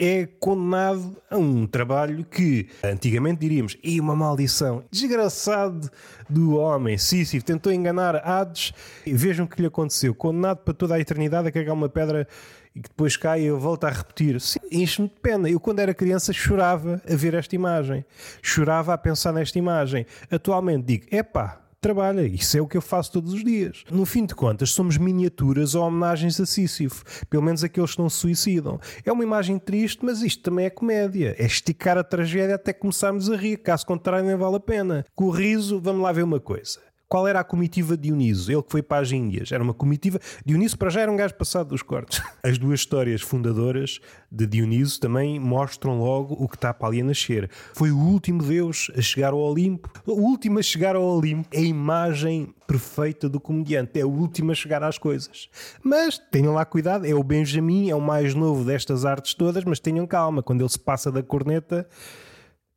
é 0.00 0.26
condenado 0.40 1.14
a 1.30 1.36
um 1.36 1.66
trabalho 1.66 2.24
que 2.24 2.68
antigamente 2.82 3.40
diríamos, 3.40 3.76
e 3.84 4.00
uma 4.00 4.16
maldição, 4.16 4.82
desgraçado 4.90 5.90
do 6.26 6.56
homem, 6.56 6.96
Sísifo, 6.96 7.44
tentou 7.44 7.70
enganar 7.70 8.16
Hades 8.16 8.72
e 9.04 9.12
vejam 9.12 9.44
o 9.44 9.48
que 9.48 9.60
lhe 9.60 9.68
aconteceu, 9.68 10.14
condenado 10.14 10.58
para 10.58 10.72
toda 10.72 10.94
a 10.94 11.00
eternidade 11.00 11.48
a 11.48 11.52
carregar 11.52 11.74
uma 11.74 11.90
pedra 11.90 12.26
e 12.74 12.80
que 12.80 12.88
depois 12.88 13.16
cai 13.16 13.42
e 13.42 13.50
volta 13.50 13.88
a 13.88 13.90
repetir. 13.90 14.38
Enche-me 14.72 15.08
de 15.08 15.14
pena. 15.20 15.50
Eu, 15.50 15.60
quando 15.60 15.80
era 15.80 15.92
criança, 15.92 16.32
chorava 16.32 17.02
a 17.06 17.16
ver 17.16 17.34
esta 17.34 17.54
imagem. 17.54 18.04
Chorava 18.40 18.94
a 18.94 18.98
pensar 18.98 19.32
nesta 19.32 19.58
imagem. 19.58 20.06
Atualmente 20.30 20.84
digo: 20.84 21.04
epá, 21.10 21.60
trabalha. 21.80 22.22
Isso 22.26 22.56
é 22.56 22.60
o 22.60 22.66
que 22.66 22.76
eu 22.76 22.82
faço 22.82 23.12
todos 23.12 23.32
os 23.32 23.42
dias. 23.42 23.84
No 23.90 24.04
fim 24.04 24.26
de 24.26 24.34
contas, 24.34 24.70
somos 24.70 24.98
miniaturas 24.98 25.74
ou 25.74 25.82
homenagens 25.82 26.38
a 26.40 26.46
Sísifo. 26.46 27.04
Pelo 27.28 27.42
menos 27.42 27.64
aqueles 27.64 27.94
que 27.94 28.02
não 28.02 28.10
se 28.10 28.18
suicidam. 28.18 28.78
É 29.04 29.10
uma 29.10 29.24
imagem 29.24 29.58
triste, 29.58 30.04
mas 30.04 30.22
isto 30.22 30.42
também 30.42 30.66
é 30.66 30.70
comédia. 30.70 31.34
É 31.38 31.44
esticar 31.46 31.96
a 31.96 32.04
tragédia 32.04 32.54
até 32.54 32.72
começarmos 32.72 33.30
a 33.30 33.36
rir. 33.36 33.56
Caso 33.58 33.86
contrário, 33.86 34.26
nem 34.26 34.36
vale 34.36 34.56
a 34.56 34.60
pena. 34.60 35.06
Com 35.14 35.24
o 35.24 35.30
riso, 35.30 35.80
vamos 35.80 36.02
lá 36.02 36.12
ver 36.12 36.22
uma 36.22 36.40
coisa. 36.40 36.89
Qual 37.10 37.26
era 37.26 37.40
a 37.40 37.44
comitiva 37.44 37.96
de 37.96 38.04
Dioniso? 38.04 38.52
Ele 38.52 38.62
que 38.62 38.70
foi 38.70 38.84
para 38.84 39.02
as 39.02 39.10
Índias. 39.10 39.50
Era 39.50 39.64
uma 39.64 39.74
comitiva. 39.74 40.20
Dioniso 40.46 40.78
para 40.78 40.90
já 40.90 41.00
era 41.00 41.10
um 41.10 41.16
gajo 41.16 41.34
passado 41.34 41.70
dos 41.70 41.82
cortes. 41.82 42.22
As 42.40 42.56
duas 42.56 42.78
histórias 42.78 43.20
fundadoras 43.20 43.98
de 44.30 44.46
Dioniso 44.46 45.00
também 45.00 45.40
mostram 45.40 45.98
logo 45.98 46.36
o 46.38 46.48
que 46.48 46.54
está 46.54 46.72
para 46.72 46.86
ali 46.86 47.00
a 47.00 47.04
nascer. 47.04 47.50
Foi 47.74 47.90
o 47.90 47.98
último 47.98 48.44
deus 48.44 48.92
a 48.96 49.02
chegar 49.02 49.32
ao 49.32 49.40
Olimpo. 49.40 49.90
O 50.06 50.20
último 50.20 50.60
a 50.60 50.62
chegar 50.62 50.94
ao 50.94 51.02
Olimpo 51.02 51.48
é 51.50 51.58
a 51.58 51.62
imagem 51.62 52.54
perfeita 52.64 53.28
do 53.28 53.40
comediante. 53.40 53.98
É 53.98 54.04
o 54.04 54.08
último 54.08 54.52
a 54.52 54.54
chegar 54.54 54.80
às 54.84 54.96
coisas. 54.96 55.48
Mas 55.82 56.16
tenham 56.16 56.54
lá 56.54 56.64
cuidado. 56.64 57.04
É 57.04 57.12
o 57.12 57.24
Benjamin, 57.24 57.90
é 57.90 57.94
o 57.96 58.00
mais 58.00 58.36
novo 58.36 58.64
destas 58.64 59.04
artes 59.04 59.34
todas, 59.34 59.64
mas 59.64 59.80
tenham 59.80 60.06
calma. 60.06 60.44
Quando 60.44 60.60
ele 60.60 60.70
se 60.70 60.78
passa 60.78 61.10
da 61.10 61.24
corneta. 61.24 61.88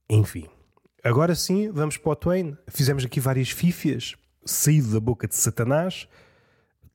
Enfim. 0.09 0.47
Agora 1.03 1.35
sim, 1.35 1.69
vamos 1.71 1.97
para 1.97 2.11
o 2.11 2.15
Twain. 2.15 2.57
Fizemos 2.67 3.05
aqui 3.05 3.19
várias 3.19 3.51
fifias 3.51 4.15
saído 4.45 4.93
da 4.93 4.99
boca 4.99 5.27
de 5.27 5.35
Satanás, 5.35 6.07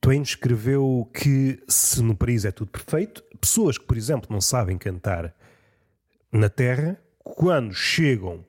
Twain 0.00 0.22
escreveu 0.22 1.10
que 1.12 1.62
se 1.68 2.02
no 2.02 2.16
país 2.16 2.44
é 2.44 2.52
tudo 2.52 2.70
perfeito, 2.70 3.24
pessoas 3.40 3.76
que, 3.76 3.84
por 3.84 3.96
exemplo, 3.96 4.28
não 4.30 4.40
sabem 4.40 4.78
cantar 4.78 5.34
na 6.30 6.48
Terra, 6.48 7.00
quando 7.18 7.72
chegam 7.74 8.44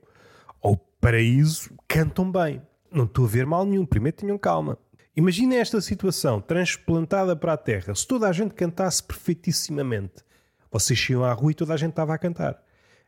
ao 0.61 0.77
paraíso, 0.77 1.71
cantam 1.87 2.31
bem. 2.31 2.61
Não 2.91 3.05
estou 3.05 3.25
a 3.25 3.27
ver 3.27 3.45
mal 3.45 3.65
nenhum. 3.65 3.85
Primeiro 3.85 4.17
tenham 4.17 4.37
calma. 4.37 4.77
Imaginem 5.15 5.59
esta 5.59 5.81
situação 5.81 6.41
transplantada 6.41 7.35
para 7.35 7.53
a 7.53 7.57
Terra. 7.57 7.93
Se 7.95 8.07
toda 8.07 8.27
a 8.27 8.31
gente 8.31 8.53
cantasse 8.53 9.03
perfeitissimamente, 9.03 10.23
vocês 10.71 11.09
iam 11.09 11.23
à 11.23 11.33
rua 11.33 11.51
e 11.51 11.55
toda 11.55 11.73
a 11.73 11.77
gente 11.77 11.91
estava 11.91 12.13
a 12.13 12.17
cantar. 12.17 12.61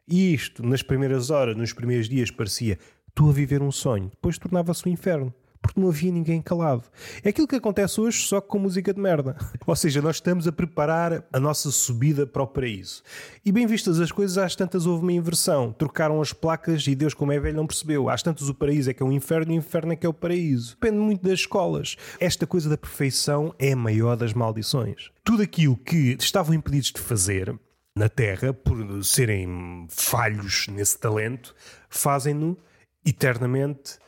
E 0.07 0.33
isto, 0.33 0.63
nas 0.63 0.81
primeiras 0.81 1.29
horas, 1.29 1.55
nos 1.55 1.73
primeiros 1.73 2.09
dias, 2.09 2.31
parecia 2.31 2.77
estou 3.07 3.29
a 3.29 3.33
viver 3.33 3.61
um 3.61 3.71
sonho. 3.71 4.09
Depois 4.09 4.37
tornava-se 4.37 4.87
um 4.87 4.91
inferno 4.91 5.33
porque 5.61 5.79
não 5.79 5.89
havia 5.89 6.11
ninguém 6.11 6.41
calado. 6.41 6.83
É 7.23 7.29
aquilo 7.29 7.47
que 7.47 7.55
acontece 7.55 8.01
hoje, 8.01 8.19
só 8.25 8.41
que 8.41 8.47
com 8.47 8.59
música 8.59 8.93
de 8.93 8.99
merda. 8.99 9.35
Ou 9.65 9.75
seja, 9.75 10.01
nós 10.01 10.15
estamos 10.15 10.47
a 10.47 10.51
preparar 10.51 11.23
a 11.31 11.39
nossa 11.39 11.69
subida 11.69 12.25
para 12.25 12.41
o 12.41 12.47
paraíso. 12.47 13.03
E 13.45 13.51
bem 13.51 13.67
vistas 13.67 13.99
as 13.99 14.11
coisas, 14.11 14.37
às 14.37 14.55
tantas 14.55 14.85
houve 14.85 15.03
uma 15.03 15.13
inversão. 15.13 15.71
Trocaram 15.71 16.19
as 16.19 16.33
placas 16.33 16.85
e 16.87 16.95
Deus, 16.95 17.13
como 17.13 17.31
é 17.31 17.39
velho, 17.39 17.57
não 17.57 17.67
percebeu. 17.67 18.09
Às 18.09 18.23
tantas 18.23 18.49
o 18.49 18.55
paraíso 18.55 18.89
é 18.89 18.93
que 18.93 19.03
é 19.03 19.05
o 19.05 19.11
inferno 19.11 19.53
e 19.53 19.55
o 19.55 19.59
inferno 19.59 19.93
é 19.93 19.95
que 19.95 20.05
é 20.05 20.09
o 20.09 20.13
paraíso. 20.13 20.77
Depende 20.81 20.97
muito 20.97 21.21
das 21.21 21.39
escolas. 21.39 21.95
Esta 22.19 22.47
coisa 22.47 22.69
da 22.69 22.77
perfeição 22.77 23.53
é 23.59 23.73
a 23.73 23.75
maior 23.75 24.15
das 24.15 24.33
maldições. 24.33 25.11
Tudo 25.23 25.43
aquilo 25.43 25.77
que 25.77 26.17
estavam 26.19 26.55
impedidos 26.55 26.91
de 26.91 27.01
fazer 27.01 27.55
na 27.95 28.09
Terra, 28.09 28.53
por 28.53 29.03
serem 29.03 29.85
falhos 29.89 30.67
nesse 30.69 30.97
talento, 30.97 31.53
fazem-no 31.89 32.57
eternamente 33.05 33.99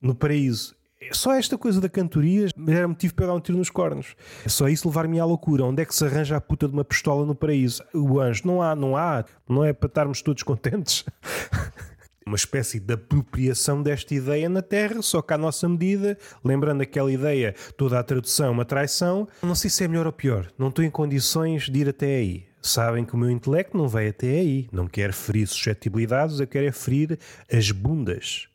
no 0.00 0.14
paraíso. 0.14 0.76
Só 1.12 1.32
esta 1.32 1.56
coisa 1.56 1.80
da 1.80 1.88
cantoria 1.88 2.46
era 2.68 2.86
motivo 2.86 3.14
para 3.14 3.26
dar 3.26 3.34
um 3.34 3.40
tiro 3.40 3.56
nos 3.56 3.70
cornos. 3.70 4.14
Só 4.46 4.68
isso 4.68 4.86
levar-me 4.86 5.18
à 5.18 5.24
loucura. 5.24 5.64
Onde 5.64 5.82
é 5.82 5.84
que 5.84 5.94
se 5.94 6.04
arranja 6.04 6.36
a 6.36 6.40
puta 6.40 6.68
de 6.68 6.74
uma 6.74 6.84
pistola 6.84 7.24
no 7.24 7.34
paraíso? 7.34 7.82
O 7.94 8.20
anjo, 8.20 8.42
não 8.44 8.60
há, 8.60 8.76
não 8.76 8.96
há. 8.96 9.24
Não 9.48 9.64
é 9.64 9.72
para 9.72 9.88
estarmos 9.88 10.20
todos 10.20 10.42
contentes. 10.42 11.04
uma 12.26 12.36
espécie 12.36 12.78
de 12.78 12.94
apropriação 12.94 13.82
desta 13.82 14.14
ideia 14.14 14.48
na 14.48 14.62
Terra, 14.62 15.02
só 15.02 15.22
que 15.22 15.32
à 15.32 15.38
nossa 15.38 15.68
medida, 15.68 16.16
lembrando 16.44 16.82
aquela 16.82 17.10
ideia, 17.10 17.54
toda 17.76 17.98
a 17.98 18.04
tradução 18.04 18.52
uma 18.52 18.64
traição. 18.64 19.26
Não 19.42 19.54
sei 19.54 19.70
se 19.70 19.82
é 19.82 19.88
melhor 19.88 20.06
ou 20.06 20.12
pior. 20.12 20.52
Não 20.58 20.68
estou 20.68 20.84
em 20.84 20.90
condições 20.90 21.68
de 21.68 21.80
ir 21.80 21.88
até 21.88 22.16
aí. 22.16 22.44
Sabem 22.62 23.06
que 23.06 23.14
o 23.14 23.18
meu 23.18 23.30
intelecto 23.30 23.76
não 23.76 23.88
vai 23.88 24.08
até 24.08 24.28
aí. 24.28 24.68
Não 24.70 24.86
quero 24.86 25.14
ferir 25.14 25.46
suscetibilidades, 25.46 26.40
eu 26.40 26.46
quero 26.46 26.66
é 26.66 26.72
ferir 26.72 27.18
as 27.50 27.70
bundas 27.70 28.49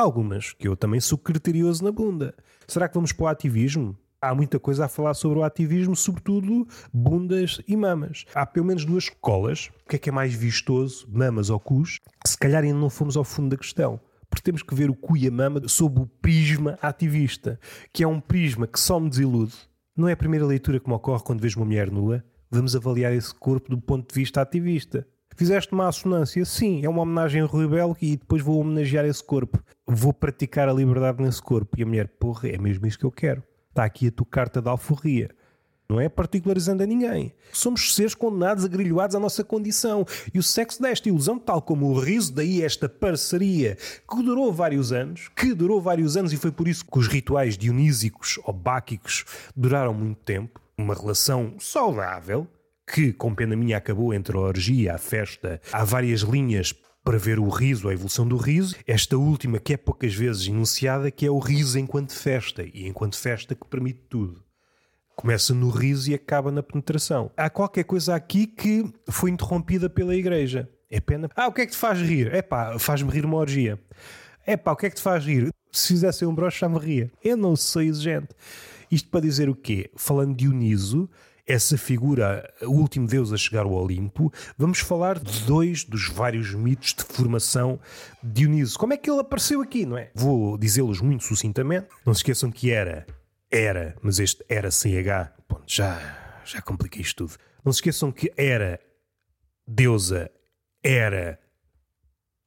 algumas, 0.00 0.52
que 0.52 0.68
eu 0.68 0.76
também 0.76 1.00
sou 1.00 1.18
criterioso 1.18 1.84
na 1.84 1.92
bunda. 1.92 2.34
Será 2.66 2.88
que 2.88 2.94
vamos 2.94 3.12
para 3.12 3.24
o 3.24 3.28
ativismo? 3.28 3.96
Há 4.20 4.34
muita 4.34 4.58
coisa 4.58 4.86
a 4.86 4.88
falar 4.88 5.14
sobre 5.14 5.38
o 5.38 5.42
ativismo, 5.42 5.94
sobretudo 5.94 6.66
bundas 6.92 7.60
e 7.68 7.76
mamas. 7.76 8.24
Há 8.34 8.46
pelo 8.46 8.66
menos 8.66 8.84
duas 8.84 9.04
escolas. 9.04 9.70
O 9.84 9.88
que 9.88 9.96
é 9.96 9.98
que 9.98 10.08
é 10.08 10.12
mais 10.12 10.34
vistoso, 10.34 11.06
mamas 11.10 11.50
ou 11.50 11.60
cus? 11.60 12.00
Se 12.26 12.36
calhar 12.36 12.64
ainda 12.64 12.78
não 12.78 12.90
fomos 12.90 13.16
ao 13.16 13.24
fundo 13.24 13.50
da 13.50 13.56
questão 13.56 14.00
porque 14.28 14.42
temos 14.42 14.62
que 14.62 14.74
ver 14.74 14.90
o 14.90 14.94
cu 14.94 15.16
e 15.16 15.26
a 15.26 15.30
mama 15.30 15.66
sob 15.68 16.00
o 16.00 16.06
prisma 16.06 16.78
ativista, 16.82 17.58
que 17.92 18.02
é 18.02 18.08
um 18.08 18.20
prisma 18.20 18.66
que 18.66 18.78
só 18.78 18.98
me 18.98 19.08
desilude. 19.08 19.54
Não 19.96 20.08
é 20.08 20.12
a 20.12 20.16
primeira 20.16 20.44
leitura 20.44 20.78
que 20.78 20.88
me 20.88 20.94
ocorre 20.94 21.22
quando 21.22 21.40
vejo 21.40 21.58
uma 21.58 21.66
mulher 21.66 21.90
nua. 21.90 22.22
Vamos 22.50 22.76
avaliar 22.76 23.12
esse 23.12 23.34
corpo 23.34 23.70
do 23.70 23.80
ponto 23.80 24.12
de 24.12 24.14
vista 24.14 24.40
ativista. 24.40 25.06
Fizeste 25.36 25.74
uma 25.74 25.88
assonância? 25.88 26.42
Sim, 26.46 26.82
é 26.82 26.88
uma 26.88 27.02
homenagem 27.02 27.42
ao 27.42 27.46
Rui 27.46 27.68
Belo 27.68 27.94
e 28.00 28.16
depois 28.16 28.40
vou 28.40 28.58
homenagear 28.58 29.04
esse 29.04 29.22
corpo. 29.22 29.62
Vou 29.86 30.10
praticar 30.10 30.66
a 30.66 30.72
liberdade 30.72 31.22
nesse 31.22 31.42
corpo. 31.42 31.78
E 31.78 31.82
a 31.82 31.86
mulher, 31.86 32.08
porra, 32.08 32.48
é 32.48 32.56
mesmo 32.56 32.86
isso 32.86 32.98
que 32.98 33.04
eu 33.04 33.12
quero. 33.12 33.42
Está 33.68 33.84
aqui 33.84 34.08
a 34.08 34.10
tua 34.10 34.24
carta 34.24 34.62
de 34.62 34.68
alforria. 34.70 35.28
Não 35.86 36.00
é 36.00 36.08
particularizando 36.08 36.82
a 36.82 36.86
ninguém. 36.86 37.34
Somos 37.52 37.94
seres 37.94 38.14
condenados, 38.14 38.64
agrilhoados 38.64 39.14
à 39.14 39.20
nossa 39.20 39.44
condição. 39.44 40.06
E 40.32 40.38
o 40.38 40.42
sexo 40.42 40.80
desta 40.80 41.10
ilusão, 41.10 41.38
tal 41.38 41.60
como 41.60 41.86
o 41.90 42.00
riso, 42.00 42.32
daí 42.32 42.62
esta 42.62 42.88
parceria 42.88 43.76
que 44.10 44.22
durou 44.22 44.50
vários 44.50 44.90
anos, 44.90 45.28
que 45.36 45.52
durou 45.52 45.82
vários 45.82 46.16
anos 46.16 46.32
e 46.32 46.38
foi 46.38 46.50
por 46.50 46.66
isso 46.66 46.82
que 46.82 46.98
os 46.98 47.08
rituais 47.08 47.58
dionísicos 47.58 48.40
ou 48.42 48.54
báquicos 48.54 49.26
duraram 49.54 49.92
muito 49.92 50.18
tempo. 50.22 50.62
Uma 50.78 50.94
relação 50.94 51.54
saudável, 51.58 52.48
que, 52.86 53.12
com 53.12 53.34
pena 53.34 53.56
minha, 53.56 53.76
acabou 53.76 54.14
entre 54.14 54.36
a 54.36 54.40
orgia, 54.40 54.94
a 54.94 54.98
festa. 54.98 55.60
Há 55.72 55.84
várias 55.84 56.20
linhas 56.20 56.74
para 57.04 57.18
ver 57.18 57.38
o 57.38 57.48
riso, 57.48 57.88
a 57.88 57.92
evolução 57.92 58.26
do 58.26 58.36
riso. 58.36 58.74
Esta 58.86 59.16
última, 59.16 59.58
que 59.58 59.74
é 59.74 59.76
poucas 59.76 60.14
vezes 60.14 60.46
enunciada, 60.46 61.10
que 61.10 61.26
é 61.26 61.30
o 61.30 61.38
riso 61.38 61.78
enquanto 61.78 62.12
festa, 62.12 62.62
e 62.62 62.86
enquanto 62.86 63.18
festa 63.18 63.54
que 63.54 63.66
permite 63.66 64.00
tudo. 64.08 64.42
Começa 65.14 65.54
no 65.54 65.70
riso 65.70 66.10
e 66.10 66.14
acaba 66.14 66.50
na 66.50 66.62
penetração. 66.62 67.30
Há 67.36 67.48
qualquer 67.48 67.84
coisa 67.84 68.14
aqui 68.14 68.46
que 68.46 68.84
foi 69.08 69.30
interrompida 69.30 69.88
pela 69.88 70.14
igreja. 70.14 70.68
É 70.90 71.00
pena. 71.00 71.28
Ah, 71.34 71.48
o 71.48 71.52
que 71.52 71.62
é 71.62 71.66
que 71.66 71.72
te 71.72 71.78
faz 71.78 72.00
rir? 72.00 72.32
É 72.34 72.42
pá, 72.42 72.78
faz-me 72.78 73.10
rir 73.10 73.24
uma 73.24 73.36
orgia. 73.36 73.80
É 74.44 74.56
pá, 74.56 74.72
o 74.72 74.76
que 74.76 74.86
é 74.86 74.90
que 74.90 74.96
te 74.96 75.02
faz 75.02 75.24
rir? 75.24 75.48
Se 75.72 75.88
fizesse 75.88 76.24
um 76.26 76.34
broche 76.34 76.60
já 76.60 76.68
me 76.68 76.78
ria. 76.78 77.10
Eu 77.24 77.36
não 77.36 77.56
sou 77.56 77.82
exigente. 77.82 78.28
Isto 78.90 79.08
para 79.08 79.20
dizer 79.20 79.48
o 79.48 79.54
quê? 79.54 79.90
Falando 79.96 80.30
de 80.30 80.44
Dioniso, 80.44 81.08
essa 81.46 81.78
figura, 81.78 82.52
o 82.62 82.72
último 82.72 83.06
deus 83.06 83.32
a 83.32 83.36
chegar 83.36 83.62
ao 83.62 83.72
Olimpo, 83.72 84.32
vamos 84.58 84.80
falar 84.80 85.18
de 85.18 85.42
dois 85.42 85.84
dos 85.84 86.08
vários 86.08 86.52
mitos 86.54 86.94
de 86.94 87.04
formação 87.04 87.78
de 88.22 88.42
Dioniso. 88.42 88.78
Como 88.78 88.92
é 88.92 88.96
que 88.96 89.10
ele 89.10 89.20
apareceu 89.20 89.60
aqui, 89.60 89.86
não 89.86 89.96
é? 89.96 90.10
Vou 90.14 90.58
dizê-los 90.58 91.00
muito 91.00 91.24
sucintamente. 91.24 91.88
Não 92.04 92.12
se 92.12 92.18
esqueçam 92.18 92.50
que 92.50 92.70
era 92.70 93.06
era, 93.50 93.96
mas 94.02 94.18
este 94.18 94.44
era 94.48 94.70
sem 94.70 94.98
H, 94.98 95.32
Bom, 95.48 95.62
já, 95.66 96.42
já 96.44 96.60
compliquei 96.60 97.02
isto 97.02 97.26
tudo. 97.26 97.38
Não 97.64 97.72
se 97.72 97.78
esqueçam 97.78 98.10
que 98.12 98.32
era 98.36 98.80
deusa, 99.66 100.30
era 100.82 101.38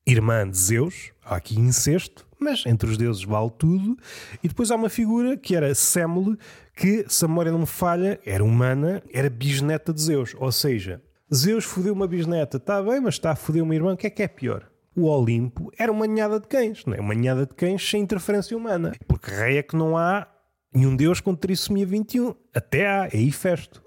irmã 0.06 0.50
de 0.50 0.58
Zeus, 0.58 1.12
há 1.24 1.36
aqui 1.36 1.60
incesto, 1.60 2.28
mas 2.40 2.66
entre 2.66 2.90
os 2.90 2.98
deuses 2.98 3.24
vale 3.24 3.52
tudo. 3.52 3.98
E 4.44 4.48
depois 4.48 4.72
há 4.72 4.76
uma 4.76 4.90
figura 4.90 5.38
que 5.38 5.56
era 5.56 5.74
Semele, 5.76 6.38
que, 6.80 7.06
se 7.10 7.26
a 7.26 7.28
memória 7.28 7.52
não 7.52 7.60
me 7.60 7.66
falha, 7.66 8.20
era 8.26 8.42
humana, 8.42 9.04
era 9.14 9.30
bisneta 9.30 9.94
de 9.94 10.02
Zeus. 10.02 10.34
Ou 10.40 10.50
seja, 10.50 11.02
Zeus 11.34 11.66
fodeu 11.66 11.94
uma 11.94 12.08
bisneta, 12.08 12.56
está 12.56 12.82
bem, 12.82 13.02
mas 13.02 13.16
está 13.16 13.32
a 13.32 13.36
foder 13.36 13.62
uma 13.62 13.76
irmã, 13.76 13.94
o 13.94 13.98
que 13.98 14.08
é 14.08 14.10
que 14.10 14.24
é 14.24 14.28
pior? 14.30 14.70
O 14.96 15.06
Olimpo 15.06 15.70
era 15.78 15.92
uma 15.92 16.08
ninhada 16.08 16.40
de 16.40 16.48
cães, 16.48 16.86
não 16.86 16.94
é? 16.94 17.00
Uma 17.02 17.14
ninhada 17.14 17.46
de 17.46 17.54
cães 17.54 17.88
sem 17.88 18.02
interferência 18.02 18.56
humana. 18.56 18.94
Porque 19.08 19.30
rei 19.30 19.58
é 19.58 19.64
que 19.64 19.76
não 19.76 19.98
há 19.98 20.26
Nenhum 20.74 20.96
Deus 20.96 21.20
com 21.20 21.34
trissomia 21.34 21.86
21. 21.86 22.36
Até 22.54 22.88
há, 22.88 23.10
é 23.12 23.20
infesto. 23.20 23.82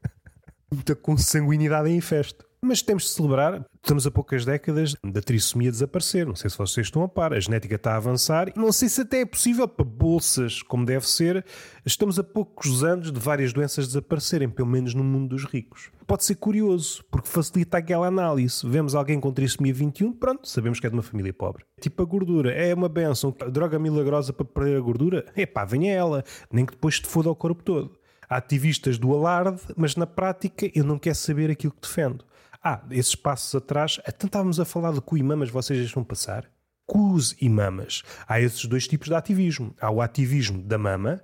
Muita 0.72 0.96
consanguinidade 0.96 1.90
é 1.90 1.94
infesto. 1.94 2.46
Mas 2.62 2.80
temos 2.80 3.04
de 3.04 3.10
celebrar, 3.10 3.64
estamos 3.86 4.04
a 4.04 4.10
poucas 4.10 4.44
décadas 4.44 4.96
da 5.04 5.20
trissomia 5.20 5.70
desaparecer. 5.70 6.26
Não 6.26 6.34
sei 6.34 6.50
se 6.50 6.58
vocês 6.58 6.88
estão 6.88 7.04
a 7.04 7.08
par, 7.08 7.32
a 7.32 7.38
genética 7.38 7.76
está 7.76 7.92
a 7.92 7.96
avançar. 7.96 8.52
Não 8.56 8.72
sei 8.72 8.88
se 8.88 9.02
até 9.02 9.20
é 9.20 9.24
possível 9.24 9.68
para 9.68 9.84
bolsas, 9.84 10.60
como 10.60 10.84
deve 10.84 11.08
ser. 11.08 11.44
Estamos 11.84 12.18
a 12.18 12.24
poucos 12.24 12.82
anos 12.82 13.12
de 13.12 13.20
várias 13.20 13.52
doenças 13.52 13.86
desaparecerem, 13.86 14.48
pelo 14.48 14.66
menos 14.66 14.92
no 14.92 15.04
mundo 15.04 15.36
dos 15.36 15.44
ricos. 15.44 15.92
Pode 16.04 16.24
ser 16.24 16.34
curioso, 16.34 17.04
porque 17.12 17.28
facilita 17.28 17.78
aquela 17.78 18.08
análise. 18.08 18.66
Vemos 18.66 18.96
alguém 18.96 19.20
com 19.20 19.32
trissomia 19.32 19.72
21, 19.72 20.12
pronto, 20.14 20.48
sabemos 20.48 20.80
que 20.80 20.86
é 20.88 20.90
de 20.90 20.96
uma 20.96 21.02
família 21.02 21.32
pobre. 21.32 21.64
Tipo 21.80 22.02
a 22.02 22.06
gordura, 22.06 22.50
é 22.50 22.74
uma 22.74 22.88
benção. 22.88 23.32
Droga 23.52 23.78
milagrosa 23.78 24.32
para 24.32 24.46
perder 24.46 24.78
a 24.78 24.80
gordura? 24.80 25.26
Epá, 25.36 25.64
venha 25.64 25.92
ela, 25.92 26.24
nem 26.50 26.66
que 26.66 26.72
depois 26.72 26.98
te 26.98 27.06
foda 27.06 27.30
o 27.30 27.36
corpo 27.36 27.62
todo. 27.62 27.92
Há 28.28 28.38
ativistas 28.38 28.98
do 28.98 29.14
alarde, 29.14 29.62
mas 29.76 29.94
na 29.94 30.08
prática 30.08 30.68
eu 30.74 30.82
não 30.82 30.98
quero 30.98 31.14
saber 31.14 31.52
aquilo 31.52 31.72
que 31.72 31.86
defendo. 31.86 32.24
Ah, 32.68 32.82
esses 32.90 33.14
passos 33.14 33.54
atrás, 33.54 34.00
então 34.08 34.26
estávamos 34.26 34.58
a 34.58 34.64
falar 34.64 34.92
de 34.92 35.00
cu 35.00 35.16
e 35.16 35.22
mamas, 35.22 35.50
vocês 35.50 35.78
deixam 35.78 36.02
passar? 36.02 36.50
Cus 36.84 37.36
e 37.40 37.48
mamas. 37.48 38.02
Há 38.26 38.40
esses 38.40 38.64
dois 38.64 38.88
tipos 38.88 39.06
de 39.06 39.14
ativismo. 39.14 39.72
Há 39.80 39.88
o 39.88 40.02
ativismo 40.02 40.60
da 40.60 40.76
mama, 40.76 41.22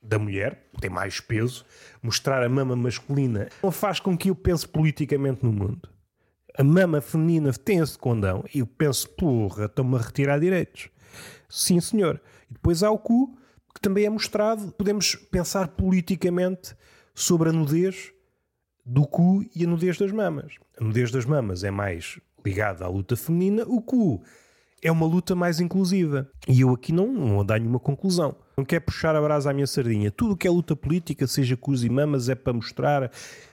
da 0.00 0.20
mulher, 0.20 0.70
tem 0.80 0.88
mais 0.88 1.18
peso. 1.18 1.66
Mostrar 2.00 2.44
a 2.44 2.48
mama 2.48 2.76
masculina 2.76 3.48
não 3.60 3.72
faz 3.72 3.98
com 3.98 4.16
que 4.16 4.30
eu 4.30 4.36
pense 4.36 4.68
politicamente 4.68 5.44
no 5.44 5.52
mundo. 5.52 5.88
A 6.56 6.62
mama 6.62 7.00
feminina 7.00 7.52
tem 7.52 7.80
esse 7.80 7.98
condão 7.98 8.44
e 8.54 8.60
eu 8.60 8.66
penso, 8.66 9.08
porra, 9.16 9.64
estão-me 9.64 9.96
a 9.96 10.00
retirar 10.00 10.38
direitos. 10.38 10.90
Sim, 11.48 11.80
senhor. 11.80 12.20
E 12.48 12.52
depois 12.52 12.84
há 12.84 12.90
o 12.92 12.98
cu, 13.00 13.36
que 13.74 13.80
também 13.80 14.04
é 14.04 14.10
mostrado. 14.10 14.70
Podemos 14.70 15.16
pensar 15.16 15.66
politicamente 15.66 16.72
sobre 17.16 17.48
a 17.48 17.52
nudez 17.52 18.13
do 18.84 19.06
cu 19.06 19.44
e 19.54 19.64
a 19.64 19.66
nudez 19.66 19.98
das 19.98 20.12
mamas. 20.12 20.54
A 20.78 20.84
nudez 20.84 21.10
das 21.10 21.24
mamas 21.24 21.64
é 21.64 21.70
mais 21.70 22.20
ligada 22.44 22.84
à 22.84 22.88
luta 22.88 23.16
feminina, 23.16 23.64
o 23.66 23.80
cu 23.80 24.22
é 24.84 24.92
uma 24.92 25.06
luta 25.06 25.34
mais 25.34 25.60
inclusiva. 25.60 26.28
E 26.46 26.60
eu 26.60 26.70
aqui 26.70 26.92
não, 26.92 27.06
não 27.10 27.42
dou 27.42 27.56
nenhuma 27.56 27.80
conclusão. 27.80 28.36
Não 28.58 28.64
quero 28.64 28.84
puxar 28.84 29.16
a 29.16 29.20
brasa 29.20 29.50
à 29.50 29.54
minha 29.54 29.66
sardinha. 29.66 30.10
Tudo 30.10 30.34
o 30.34 30.36
que 30.36 30.46
é 30.46 30.50
luta 30.50 30.76
política, 30.76 31.26
seja 31.26 31.56
cus 31.56 31.82
e 31.82 31.88
mamas, 31.88 32.28
é 32.28 32.34
para 32.34 32.52
mostrar. 32.52 33.10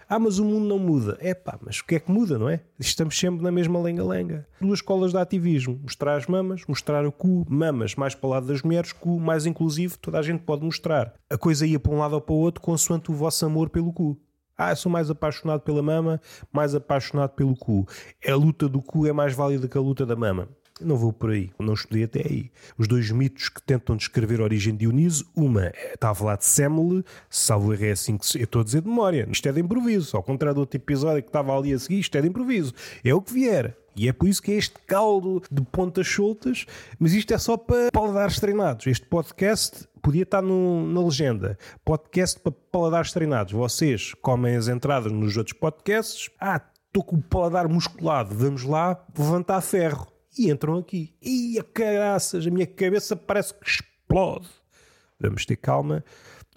Ah, 0.09 0.19
mas 0.19 0.39
o 0.39 0.45
mundo 0.45 0.67
não 0.67 0.77
muda. 0.77 1.17
É 1.21 1.33
pá, 1.33 1.57
mas 1.61 1.79
o 1.79 1.85
que 1.85 1.95
é 1.95 1.99
que 1.99 2.11
muda, 2.11 2.37
não 2.37 2.49
é? 2.49 2.59
Estamos 2.77 3.17
sempre 3.17 3.41
na 3.41 3.49
mesma 3.49 3.81
lenga-lenga. 3.81 4.45
Duas 4.59 4.79
escolas 4.79 5.13
de 5.13 5.17
ativismo. 5.17 5.79
Mostrar 5.81 6.17
as 6.17 6.27
mamas, 6.27 6.63
mostrar 6.67 7.05
o 7.07 7.11
cu, 7.13 7.45
mamas 7.49 7.95
mais 7.95 8.13
para 8.13 8.27
o 8.27 8.29
lado 8.29 8.47
das 8.47 8.61
mulheres, 8.61 8.91
cu 8.91 9.17
mais 9.17 9.45
inclusivo, 9.45 9.97
toda 9.97 10.19
a 10.19 10.21
gente 10.21 10.41
pode 10.41 10.65
mostrar. 10.65 11.13
A 11.29 11.37
coisa 11.37 11.65
ia 11.65 11.79
para 11.79 11.93
um 11.93 11.99
lado 11.99 12.13
ou 12.15 12.21
para 12.21 12.35
o 12.35 12.39
outro 12.39 12.61
consoante 12.61 13.09
o 13.09 13.13
vosso 13.13 13.45
amor 13.45 13.69
pelo 13.69 13.93
cu. 13.93 14.19
Ah, 14.63 14.75
sou 14.75 14.91
mais 14.91 15.09
apaixonado 15.09 15.61
pela 15.61 15.81
mama, 15.81 16.21
mais 16.53 16.75
apaixonado 16.75 17.31
pelo 17.31 17.55
cu. 17.55 17.83
A 18.23 18.35
luta 18.35 18.69
do 18.69 18.79
cu 18.79 19.07
é 19.07 19.11
mais 19.11 19.33
válida 19.33 19.67
que 19.67 19.75
a 19.75 19.81
luta 19.81 20.05
da 20.05 20.15
mama. 20.15 20.47
Não 20.83 20.97
vou 20.97 21.13
por 21.13 21.31
aí, 21.31 21.51
não 21.59 21.73
estudei 21.73 22.03
até 22.03 22.21
aí. 22.21 22.51
Os 22.77 22.87
dois 22.87 23.09
mitos 23.11 23.49
que 23.49 23.61
tentam 23.61 23.95
descrever 23.95 24.39
a 24.39 24.43
origem 24.43 24.73
de 24.73 24.79
Dioniso, 24.79 25.25
uma 25.35 25.71
está 25.93 26.09
a 26.09 26.15
falar 26.15 26.37
de 26.37 26.45
Semele, 26.45 27.03
salvo 27.29 27.73
erro 27.73 27.85
é 27.85 27.91
assim 27.91 28.17
que 28.17 28.37
eu 28.37 28.43
estou 28.43 28.61
a 28.61 28.65
dizer 28.65 28.81
de 28.81 28.87
memória. 28.87 29.27
Isto 29.31 29.49
é 29.49 29.51
de 29.51 29.61
improviso, 29.61 30.17
ao 30.17 30.23
contrário 30.23 30.55
do 30.55 30.61
outro 30.61 30.77
episódio 30.77 31.21
que 31.21 31.29
estava 31.29 31.57
ali 31.57 31.73
a 31.73 31.79
seguir, 31.79 31.99
isto 31.99 32.17
é 32.17 32.21
de 32.21 32.27
improviso. 32.27 32.73
É 33.03 33.13
o 33.13 33.21
que 33.21 33.33
vier. 33.33 33.77
E 33.95 34.07
é 34.07 34.13
por 34.13 34.27
isso 34.27 34.41
que 34.41 34.51
é 34.51 34.55
este 34.55 34.79
caldo 34.87 35.41
de 35.51 35.61
pontas 35.63 36.07
soltas, 36.07 36.65
mas 36.97 37.13
isto 37.13 37.33
é 37.33 37.37
só 37.37 37.57
para 37.57 37.91
paladares 37.91 38.39
treinados. 38.39 38.87
Este 38.87 39.05
podcast 39.05 39.87
podia 40.01 40.23
estar 40.23 40.41
no, 40.41 40.87
na 40.87 41.01
legenda. 41.01 41.57
Podcast 41.83 42.39
para 42.39 42.53
paladares 42.71 43.11
treinados. 43.11 43.53
Vocês 43.53 44.13
comem 44.21 44.55
as 44.55 44.67
entradas 44.67 45.11
nos 45.11 45.35
outros 45.37 45.57
podcasts. 45.57 46.29
Ah, 46.39 46.61
estou 46.87 47.03
com 47.03 47.17
o 47.17 47.21
paladar 47.21 47.67
musculado. 47.67 48.33
Vamos 48.33 48.63
lá 48.63 48.97
levantar 49.17 49.61
ferro. 49.61 50.10
E 50.37 50.49
entram 50.49 50.77
aqui. 50.77 51.13
E 51.21 51.59
a 51.59 51.63
caraças, 51.63 52.45
a 52.45 52.49
minha 52.49 52.67
cabeça 52.67 53.15
parece 53.15 53.53
que 53.53 53.69
explode. 53.69 54.47
Vamos 55.19 55.45
ter 55.45 55.55
calma. 55.55 56.03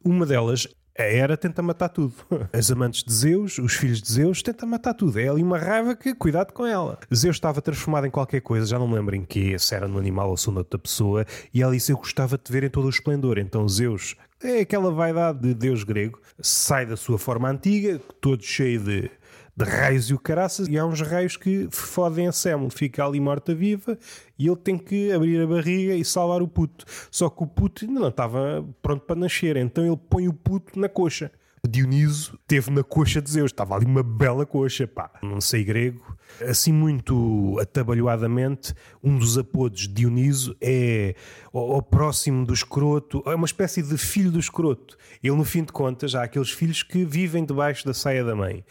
Uma 0.04 0.24
delas 0.26 0.68
a 0.96 1.02
Era 1.02 1.36
tenta 1.36 1.60
matar 1.60 1.88
tudo. 1.88 2.14
As 2.52 2.70
amantes 2.70 3.02
de 3.02 3.12
Zeus, 3.12 3.58
os 3.58 3.74
filhos 3.74 4.00
de 4.00 4.12
Zeus, 4.12 4.42
tentam 4.42 4.68
matar 4.68 4.94
tudo. 4.94 5.18
É 5.18 5.28
ali 5.28 5.42
uma 5.42 5.58
raiva 5.58 5.96
que, 5.96 6.14
cuidado 6.14 6.52
com 6.52 6.64
ela. 6.64 7.00
Zeus 7.12 7.34
estava 7.34 7.60
transformado 7.60 8.06
em 8.06 8.10
qualquer 8.10 8.40
coisa, 8.40 8.64
já 8.64 8.78
não 8.78 8.86
me 8.86 8.94
lembro 8.94 9.16
em 9.16 9.24
que, 9.24 9.58
se 9.58 9.74
era 9.74 9.88
no 9.88 9.98
animal 9.98 10.30
ou 10.30 10.36
se 10.36 10.48
era 10.48 10.58
outra 10.58 10.78
pessoa, 10.78 11.26
e 11.52 11.60
ela 11.60 11.72
disse: 11.72 11.90
Eu 11.90 11.96
gostava 11.96 12.36
de 12.38 12.44
te 12.44 12.52
ver 12.52 12.62
em 12.62 12.70
todo 12.70 12.84
o 12.84 12.90
esplendor. 12.90 13.38
Então 13.38 13.68
Zeus, 13.68 14.14
é 14.40 14.60
aquela 14.60 14.92
vaidade 14.92 15.40
de 15.40 15.52
Deus 15.52 15.82
grego, 15.82 16.20
sai 16.40 16.86
da 16.86 16.96
sua 16.96 17.18
forma 17.18 17.50
antiga, 17.50 18.00
todo 18.20 18.44
cheio 18.44 18.78
de 18.80 19.10
de 19.56 19.64
raios 19.64 20.10
e 20.10 20.14
o 20.14 20.18
caraças, 20.18 20.66
e 20.68 20.76
há 20.76 20.84
uns 20.84 21.00
raios 21.00 21.36
que 21.36 21.68
fodem 21.70 22.26
a 22.26 22.32
Samuel, 22.32 22.70
fica 22.70 23.04
ali 23.04 23.20
morta-viva 23.20 23.96
e 24.38 24.46
ele 24.46 24.56
tem 24.56 24.76
que 24.76 25.12
abrir 25.12 25.40
a 25.40 25.46
barriga 25.46 25.94
e 25.94 26.04
salvar 26.04 26.42
o 26.42 26.48
puto. 26.48 26.84
Só 27.10 27.30
que 27.30 27.42
o 27.42 27.46
puto 27.46 27.84
ainda 27.84 28.00
não 28.00 28.08
estava 28.08 28.64
pronto 28.82 29.04
para 29.04 29.16
nascer, 29.16 29.56
então 29.56 29.86
ele 29.86 29.96
põe 29.96 30.26
o 30.26 30.32
puto 30.32 30.78
na 30.78 30.88
coxa. 30.88 31.30
Dioniso 31.66 32.38
teve 32.46 32.70
na 32.70 32.82
coxa 32.82 33.22
de 33.22 33.30
Zeus, 33.30 33.50
estava 33.50 33.74
ali 33.74 33.86
uma 33.86 34.02
bela 34.02 34.44
coxa, 34.44 34.86
pá. 34.86 35.10
Não 35.22 35.40
sei 35.40 35.64
grego. 35.64 36.14
Assim, 36.40 36.72
muito 36.72 37.56
atabalhoadamente, 37.60 38.74
um 39.02 39.16
dos 39.16 39.38
apodos 39.38 39.82
de 39.82 39.88
Dioniso 39.88 40.56
é 40.60 41.14
o, 41.52 41.80
próximo 41.80 42.44
do 42.44 42.52
escroto, 42.52 43.22
é 43.26 43.34
uma 43.34 43.46
espécie 43.46 43.82
de 43.82 43.96
filho 43.96 44.30
do 44.30 44.38
escroto. 44.38 44.96
Ele, 45.22 45.36
no 45.36 45.44
fim 45.44 45.62
de 45.62 45.72
contas, 45.72 46.14
há 46.14 46.24
aqueles 46.24 46.50
filhos 46.50 46.82
que 46.82 47.04
vivem 47.04 47.44
debaixo 47.44 47.86
da 47.86 47.94
saia 47.94 48.24
da 48.24 48.34
mãe. 48.34 48.64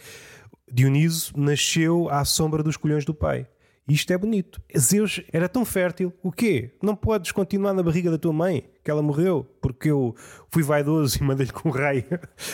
Dioniso 0.72 1.34
nasceu 1.36 2.10
à 2.10 2.24
sombra 2.26 2.64
dos 2.64 2.78
colhões 2.78 3.06
do 3.06 3.14
pai. 3.14 3.48
Isto 3.88 4.14
é 4.14 4.18
bonito. 4.18 4.62
Zeus 4.78 5.22
era 5.34 5.50
tão 5.50 5.66
fértil. 5.66 6.14
O 6.24 6.32
quê? 6.32 6.72
Não 6.82 6.96
podes 6.96 7.34
continuar 7.34 7.74
na 7.74 7.84
barriga 7.84 8.10
da 8.10 8.18
tua 8.18 8.32
mãe, 8.32 8.64
que 8.82 8.90
ela 8.90 9.02
morreu, 9.02 9.46
porque 9.62 9.92
eu 9.92 10.16
fui 10.50 10.64
vaidoso 10.64 11.18
e 11.22 11.24
mandei-lhe 11.24 11.52
com 11.52 11.68
um 11.68 11.72
raio, 11.72 12.06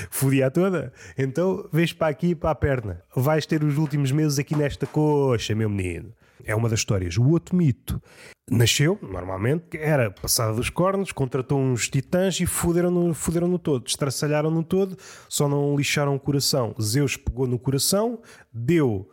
fodia 0.10 0.50
toda. 0.50 0.92
Então, 1.16 1.70
vês 1.72 1.94
para 1.94 2.08
aqui 2.08 2.30
e 2.30 2.36
para 2.36 2.50
a 2.50 2.56
perna. 2.56 3.04
Vais 3.16 3.46
ter 3.46 3.64
os 3.64 3.78
últimos 3.78 4.12
meses 4.12 4.40
aqui 4.40 4.56
nesta 4.56 4.88
coxa, 4.88 5.54
meu 5.54 5.70
menino. 5.70 6.12
É 6.44 6.56
uma 6.56 6.70
das 6.70 6.80
histórias. 6.80 7.18
O 7.18 7.30
outro 7.30 7.56
mito 7.56 8.02
nasceu, 8.50 8.98
normalmente, 9.02 9.78
era 9.78 10.10
passada 10.10 10.54
dos 10.54 10.70
cornos, 10.70 11.12
contratou 11.12 11.60
uns 11.60 11.90
titãs 11.90 12.40
e 12.40 12.46
fuderam-no 12.46 13.14
fuderam 13.14 13.58
todo, 13.58 13.86
estraçalharam-no 13.86 14.64
todo, 14.64 14.98
só 15.28 15.48
não 15.48 15.76
lixaram 15.76 16.16
o 16.16 16.20
coração. 16.20 16.76
Zeus 16.82 17.16
pegou 17.16 17.48
no 17.48 17.60
coração, 17.60 18.22
deu 18.52 19.10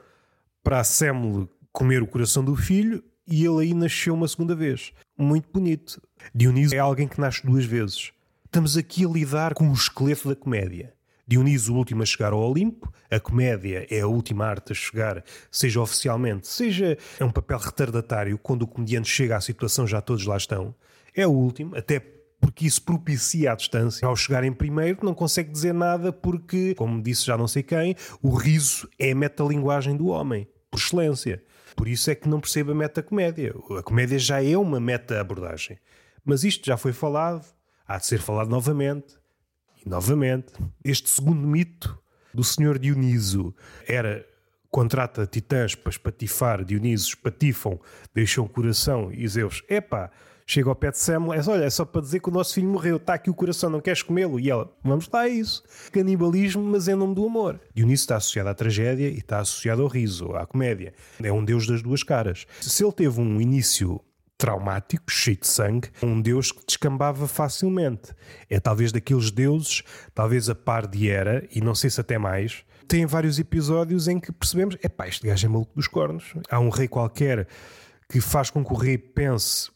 para 0.63 0.83
Semele 0.83 1.49
comer 1.73 2.03
o 2.03 2.07
coração 2.07 2.43
do 2.43 2.57
filho 2.57 3.05
e 3.27 3.45
ele 3.45 3.61
aí 3.61 3.75
nasceu 3.75 4.15
uma 4.15 4.29
segunda 4.29 4.55
vez. 4.55 4.93
Muito 5.19 5.49
bonito. 5.53 6.01
Dioniso 6.35 6.75
é 6.75 6.79
alguém 6.79 7.07
que 7.07 7.21
nasce 7.21 7.45
duas 7.45 7.65
vezes. 7.65 8.13
Estamos 8.45 8.77
aqui 8.77 9.05
a 9.05 9.09
lidar 9.09 9.55
com 9.55 9.69
o 9.69 9.75
esqueleto 9.75 10.29
da 10.29 10.37
comédia. 10.37 10.96
Dioniso, 11.29 11.75
o 11.75 11.77
último 11.77 12.05
a 12.05 12.07
chegar 12.07 12.33
ao 12.33 12.39
Olimpo, 12.39 12.93
a 13.11 13.19
comédia 13.19 13.85
é 13.91 14.01
a 14.01 14.07
última 14.07 14.47
arte 14.47 14.71
a 14.71 14.75
chegar, 14.77 15.25
seja 15.51 15.81
oficialmente, 15.81 16.47
seja 16.47 16.97
é 17.19 17.25
um 17.25 17.33
papel 17.33 17.59
retardatário, 17.59 18.39
quando 18.39 18.63
o 18.63 18.67
comediante 18.67 19.09
chega 19.09 19.37
à 19.37 19.41
situação 19.41 19.89
já 19.89 20.01
todos 20.01 20.25
lá 20.25 20.37
estão. 20.37 20.73
É 21.13 21.27
o 21.27 21.31
último, 21.33 21.77
até 21.77 21.99
porque 22.41 22.65
isso 22.65 22.81
propicia 22.83 23.51
a 23.51 23.57
distância. 23.57 24.07
Ao 24.07 24.15
chegar 24.15 24.45
em 24.45 24.53
primeiro, 24.53 25.01
não 25.03 25.15
consegue 25.15 25.51
dizer 25.51 25.75
nada 25.75 26.13
porque, 26.13 26.77
como 26.77 27.03
disse 27.03 27.27
já 27.27 27.37
não 27.37 27.49
sei 27.49 27.65
quem, 27.65 27.97
o 28.23 28.31
riso 28.31 28.89
é 28.97 29.11
a 29.11 29.15
metalinguagem 29.17 29.97
do 29.97 30.07
homem, 30.07 30.47
por 30.71 30.79
excelência. 30.79 31.43
Por 31.75 31.89
isso 31.89 32.09
é 32.09 32.15
que 32.15 32.29
não 32.29 32.39
percebo 32.39 32.71
a 32.71 32.75
meta-comédia. 32.75 33.53
A 33.77 33.83
comédia 33.83 34.19
já 34.19 34.43
é 34.45 34.57
uma 34.57 34.79
meta-abordagem. 34.79 35.77
Mas 36.25 36.45
isto 36.45 36.65
já 36.67 36.77
foi 36.77 36.93
falado, 36.93 37.45
há 37.87 37.99
de 37.99 38.07
ser 38.07 38.21
falado 38.21 38.49
novamente 38.49 39.17
novamente. 39.87 40.53
Este 40.85 41.09
segundo 41.09 41.47
mito 41.47 41.99
do 42.35 42.45
senhor 42.45 42.79
Dioniso 42.79 43.55
era 43.87 44.27
contrata 44.69 45.27
titãs 45.27 45.75
para 45.75 45.91
espatifar, 45.91 46.65
Dionisos 46.65 47.15
patifam, 47.15 47.81
deixam 48.15 48.45
o 48.45 48.49
coração 48.49 49.11
e 49.11 49.27
Zeus, 49.27 49.63
epá, 49.71 50.11
chega 50.47 50.69
ao 50.69 50.77
pé 50.77 50.91
de 50.91 50.99
Samuel, 50.99 51.41
é, 51.41 51.51
olha, 51.51 51.65
é 51.65 51.71
só 51.71 51.85
para 51.85 52.01
dizer 52.01 52.21
que 52.21 52.29
o 52.29 52.33
nosso 52.33 52.55
filho 52.55 52.69
morreu, 52.69 52.97
está 52.97 53.15
aqui 53.15 53.31
o 53.31 53.35
coração, 53.35 53.69
não 53.69 53.81
queres 53.81 54.03
comê-lo? 54.03 54.39
E 54.39 54.51
ela, 54.51 54.71
vamos 54.85 55.09
lá, 55.11 55.27
é 55.27 55.31
isso. 55.31 55.63
Canibalismo, 55.91 56.63
mas 56.63 56.87
em 56.89 56.95
nome 56.95 57.15
do 57.15 57.27
amor. 57.27 57.61
Dionísio 57.75 58.05
está 58.05 58.17
associado 58.17 58.49
à 58.49 58.55
tragédia 58.55 59.09
e 59.09 59.19
está 59.19 59.41
associado 59.41 59.83
ao 59.83 59.89
riso, 59.89 60.37
à 60.37 60.47
comédia. 60.47 60.95
É 61.23 61.33
um 61.33 61.45
deus 61.45 61.67
das 61.67 61.83
duas 61.83 62.03
caras. 62.03 62.47
Se 62.61 62.85
ele 62.85 62.93
teve 62.93 63.21
um 63.21 63.41
início 63.41 64.01
traumático, 64.39 65.11
cheio 65.11 65.39
de 65.39 65.47
sangue, 65.47 65.91
um 66.03 66.21
deus 66.21 66.53
que 66.53 66.65
descambava 66.67 67.27
facilmente. 67.27 68.15
É 68.51 68.61
talvez 68.61 68.93
daqueles 68.93 69.31
deuses, 69.31 69.83
talvez 70.15 70.49
a 70.49 70.55
par 70.55 70.87
de 70.87 71.09
Hera, 71.09 71.47
e 71.51 71.61
não 71.61 71.75
sei 71.75 71.91
se 71.91 72.01
até 72.01 72.19
mais, 72.19 72.65
tem 72.87 73.07
vários 73.07 73.39
episódios 73.39 74.09
em 74.09 74.21
que 74.21 74.31
percebemos, 74.31 74.77
é 74.83 74.89
pá, 74.89 75.09
este 75.09 75.27
gajo 75.27 75.47
é 75.47 75.49
maluco 75.49 75.75
dos 75.75 75.89
cornos. 75.89 76.35
Há 76.51 76.61
um 76.61 76.69
rei 76.69 76.87
qualquer 76.87 77.49
que 78.09 78.21
faz 78.21 78.51
com 78.51 78.65
que 78.65 78.73
o 78.73 78.77
rei 78.77 78.97
pense 78.97 79.71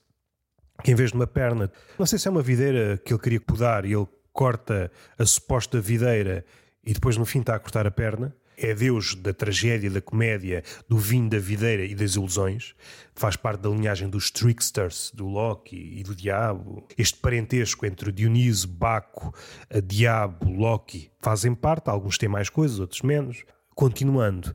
que 0.83 0.93
em 0.93 0.95
vez 0.95 1.11
de 1.11 1.17
uma 1.17 1.27
perna, 1.27 1.71
não 1.99 2.07
sei 2.07 2.19
se 2.19 2.29
é 2.29 2.31
uma 2.31 2.43
videira 2.43 2.99
que 3.05 3.13
ele 3.13 3.21
queria 3.21 3.41
podar 3.41 3.85
e 3.85 3.93
ele 3.93 4.07
corta 4.33 4.91
a 5.19 5.27
suposta 5.27 5.81
videira 5.81 6.45
e 6.85 6.93
depois 6.93 7.17
no 7.17 7.27
fim 7.27 7.41
está 7.41 7.55
a 7.55 7.59
cortar 7.59 7.87
a 7.87 7.91
perna. 7.91 8.35
É 8.63 8.75
Deus 8.75 9.15
da 9.15 9.33
tragédia, 9.33 9.91
da 9.91 10.03
comédia, 10.03 10.63
do 10.87 10.99
vinho 10.99 11.31
da 11.31 11.39
videira 11.39 11.83
e 11.83 11.95
das 11.95 12.15
ilusões. 12.15 12.75
Faz 13.15 13.35
parte 13.35 13.63
da 13.63 13.71
linhagem 13.71 14.07
dos 14.07 14.31
tricksters, 14.31 15.11
do 15.15 15.27
Loki 15.27 15.99
e 15.99 16.03
do 16.03 16.15
Diabo. 16.15 16.87
Este 16.99 17.17
parentesco 17.17 17.87
entre 17.87 18.13
Dioniso, 18.13 18.69
Baco, 18.69 19.35
Diabo, 19.83 20.51
Loki 20.53 21.11
fazem 21.21 21.55
parte. 21.55 21.89
Alguns 21.89 22.19
têm 22.19 22.29
mais 22.29 22.51
coisas, 22.51 22.79
outros 22.79 23.01
menos. 23.01 23.45
Continuando, 23.75 24.55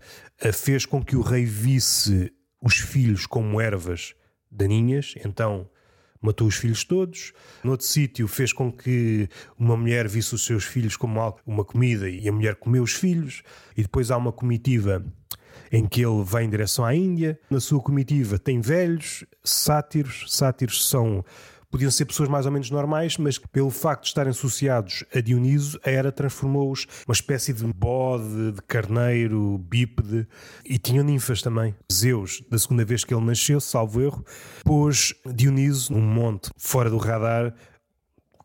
fez 0.53 0.85
com 0.85 1.03
que 1.03 1.15
o 1.15 1.21
rei 1.21 1.43
visse 1.43 2.31
os 2.61 2.75
filhos 2.75 3.25
como 3.25 3.59
ervas 3.59 4.13
daninhas. 4.51 5.15
Então, 5.25 5.67
matou 6.25 6.47
os 6.47 6.55
filhos 6.55 6.83
todos. 6.83 7.33
Noutro 7.63 7.85
sítio 7.85 8.27
fez 8.27 8.51
com 8.51 8.71
que 8.71 9.29
uma 9.57 9.77
mulher 9.77 10.07
visse 10.07 10.35
os 10.35 10.45
seus 10.45 10.63
filhos 10.63 10.97
como 10.97 11.19
uma 11.45 11.63
comida 11.63 12.09
e 12.09 12.27
a 12.27 12.31
mulher 12.31 12.55
comeu 12.55 12.83
os 12.83 12.93
filhos. 12.93 13.43
E 13.77 13.81
depois 13.81 14.11
há 14.11 14.17
uma 14.17 14.31
comitiva 14.31 15.05
em 15.71 15.85
que 15.85 16.01
ele 16.01 16.23
vai 16.23 16.43
em 16.43 16.49
direção 16.49 16.85
à 16.85 16.95
Índia. 16.95 17.39
Na 17.49 17.59
sua 17.59 17.81
comitiva 17.81 18.39
tem 18.39 18.61
velhos, 18.61 19.25
sátiros. 19.43 20.25
Sátiros 20.27 20.87
são 20.87 21.23
podiam 21.69 21.91
ser 21.91 22.05
pessoas 22.05 22.29
mais 22.29 22.45
ou 22.45 22.51
menos 22.51 22.69
normais, 22.69 23.17
mas 23.17 23.37
pelo 23.37 23.69
facto 23.69 24.03
de 24.03 24.07
estarem 24.09 24.31
associados 24.31 25.03
a 25.13 25.19
Dioniso, 25.19 25.79
a 25.83 25.89
Hera 25.89 26.11
transformou-os 26.11 26.87
uma 27.07 27.13
espécie 27.13 27.53
de 27.53 27.65
bode, 27.65 28.53
de 28.53 28.61
carneiro, 28.61 29.57
bípede, 29.57 30.27
e 30.63 30.77
tinham 30.77 31.03
ninfas 31.03 31.41
também. 31.41 31.75
Zeus, 31.91 32.43
da 32.49 32.57
segunda 32.57 32.85
vez 32.85 33.03
que 33.03 33.13
ele 33.13 33.25
nasceu, 33.25 33.59
salvo 33.59 34.01
erro, 34.01 34.25
pôs 34.63 35.13
Dioniso 35.25 35.93
num 35.93 36.01
monte 36.01 36.49
fora 36.57 36.89
do 36.89 36.97
radar 36.97 37.53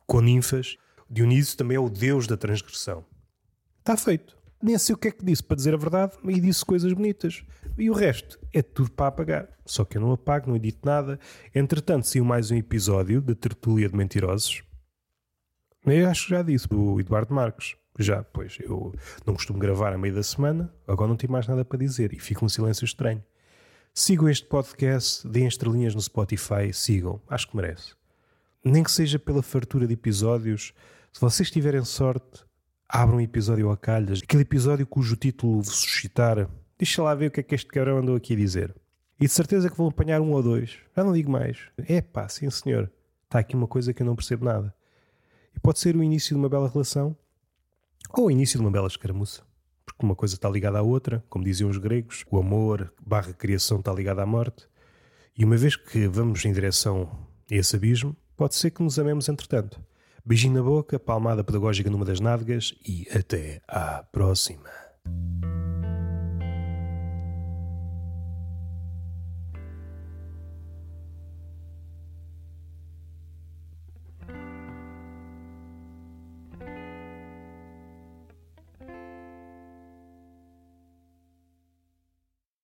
com 0.07 0.21
ninfas. 0.21 0.77
Dioniso 1.09 1.57
também 1.57 1.77
é 1.77 1.81
o 1.81 1.89
deus 1.89 2.27
da 2.27 2.37
transgressão. 2.37 3.05
Está 3.81 3.97
feito 3.97 4.41
nem 4.63 4.77
sei 4.77 4.95
o 4.95 4.99
que 4.99 5.09
é 5.09 5.11
que 5.11 5.25
disse, 5.25 5.43
para 5.43 5.57
dizer 5.57 5.75
a 5.75 5.79
verdade, 5.79 6.13
e 6.25 6.41
disse 6.41 6.65
coisas 6.65 6.93
bonitas. 6.93 7.43
E 7.79 7.89
o 7.89 7.95
resto 7.95 8.39
é 8.53 8.63
tudo 8.63 8.91
para 8.91 9.07
apagar. 9.07 9.49
Só 9.65 9.85
que 9.85 9.97
eu 9.97 10.01
não 10.01 10.13
apago, 10.13 10.49
não 10.49 10.57
edito 10.57 10.81
nada. 10.85 11.19
Entretanto, 11.55 12.07
saiu 12.07 12.25
mais 12.25 12.51
um 12.51 12.57
episódio 12.57 13.21
da 13.21 13.35
Tertúlia 13.35 13.89
de 13.89 13.97
Mentirosos. 13.97 14.63
Eu 15.87 16.09
acho 16.09 16.25
que 16.25 16.31
já 16.31 16.43
disse, 16.43 16.69
do 16.69 17.01
Eduardo 17.01 17.35
Marques. 17.35 17.77
Já, 17.99 18.23
pois, 18.23 18.59
eu 18.61 18.95
não 19.27 19.35
costumo 19.35 19.59
gravar 19.59 19.93
a 19.93 19.99
meio 19.99 20.15
da 20.15 20.23
semana, 20.23 20.73
agora 20.87 21.09
não 21.09 21.17
tenho 21.17 21.33
mais 21.33 21.47
nada 21.47 21.65
para 21.65 21.79
dizer 21.79 22.15
e 22.15 22.19
fica 22.19 22.45
um 22.45 22.49
silêncio 22.49 22.85
estranho. 22.85 23.23
Sigam 23.93 24.29
este 24.29 24.47
podcast, 24.47 25.27
deem 25.29 25.47
estrelinhas 25.47 25.95
no 25.95 26.01
Spotify, 26.01 26.73
sigam, 26.73 27.21
acho 27.29 27.49
que 27.49 27.57
merece. 27.57 27.95
Nem 28.65 28.83
que 28.83 28.91
seja 28.91 29.19
pela 29.19 29.43
fartura 29.43 29.87
de 29.87 29.95
episódios, 29.95 30.73
se 31.13 31.21
vocês 31.21 31.51
tiverem 31.51 31.85
sorte, 31.85 32.45
abra 32.89 33.17
um 33.17 33.21
episódio 33.21 33.71
a 33.71 33.77
calhas, 33.77 34.21
aquele 34.23 34.43
episódio 34.43 34.87
cujo 34.87 35.17
título 35.17 35.61
vos 35.61 35.75
suscitar, 35.75 36.49
deixa 36.81 37.03
lá 37.03 37.15
ver 37.15 37.27
o 37.27 37.31
que 37.31 37.41
é 37.41 37.43
que 37.43 37.55
este 37.55 37.69
cabrão 37.69 37.99
andou 37.99 38.17
aqui 38.17 38.33
a 38.33 38.37
dizer. 38.37 38.75
E 39.21 39.27
de 39.27 39.33
certeza 39.33 39.69
que 39.69 39.77
vão 39.77 39.89
apanhar 39.89 40.21
um 40.23 40.33
ou 40.33 40.43
dois. 40.43 40.79
Já 40.97 41.05
não 41.05 41.13
digo 41.13 41.31
mais. 41.31 41.59
É 41.77 42.01
pá, 42.01 42.27
sim 42.27 42.49
senhor. 42.49 42.91
Está 43.25 43.39
aqui 43.41 43.55
uma 43.55 43.67
coisa 43.67 43.93
que 43.93 44.03
eu 44.03 44.07
não 44.07 44.17
percebo 44.17 44.47
nada. 44.47 44.75
E 45.55 45.61
pode 45.61 45.79
ser 45.79 45.95
o 45.95 46.03
início 46.03 46.35
de 46.35 46.41
uma 46.41 46.49
bela 46.49 46.69
relação 46.69 47.15
ou 48.13 48.27
o 48.27 48.31
início 48.31 48.59
de 48.59 48.65
uma 48.65 48.71
bela 48.71 48.87
escaramuça. 48.87 49.43
Porque 49.85 50.05
uma 50.05 50.17
coisa 50.17 50.35
está 50.35 50.49
ligada 50.49 50.79
à 50.79 50.83
outra, 50.83 51.23
como 51.29 51.45
diziam 51.45 51.69
os 51.69 51.77
gregos, 51.77 52.25
o 52.31 52.39
amor 52.39 52.93
barra 53.05 53.35
criação 53.35 53.79
está 53.79 53.93
ligada 53.93 54.23
à 54.23 54.27
morte. 54.27 54.67
E 55.37 55.45
uma 55.45 55.57
vez 55.59 55.77
que 55.77 56.09
vamos 56.09 56.43
em 56.47 56.53
direção 56.53 57.11
a 57.51 57.55
esse 57.55 57.77
abismo, 57.77 58.17
pode 58.37 58.55
ser 58.55 58.71
que 58.71 58.83
nos 58.83 58.99
amemos 58.99 59.29
entretanto. 59.29 59.79
Beijinho 60.25 60.55
na 60.55 60.63
boca, 60.63 60.99
palmada 60.99 61.45
pedagógica 61.45 61.91
numa 61.91 62.07
das 62.07 62.21
nádegas 62.21 62.75
e 62.87 63.07
até 63.15 63.61
à 63.69 64.03
próxima. 64.03 64.71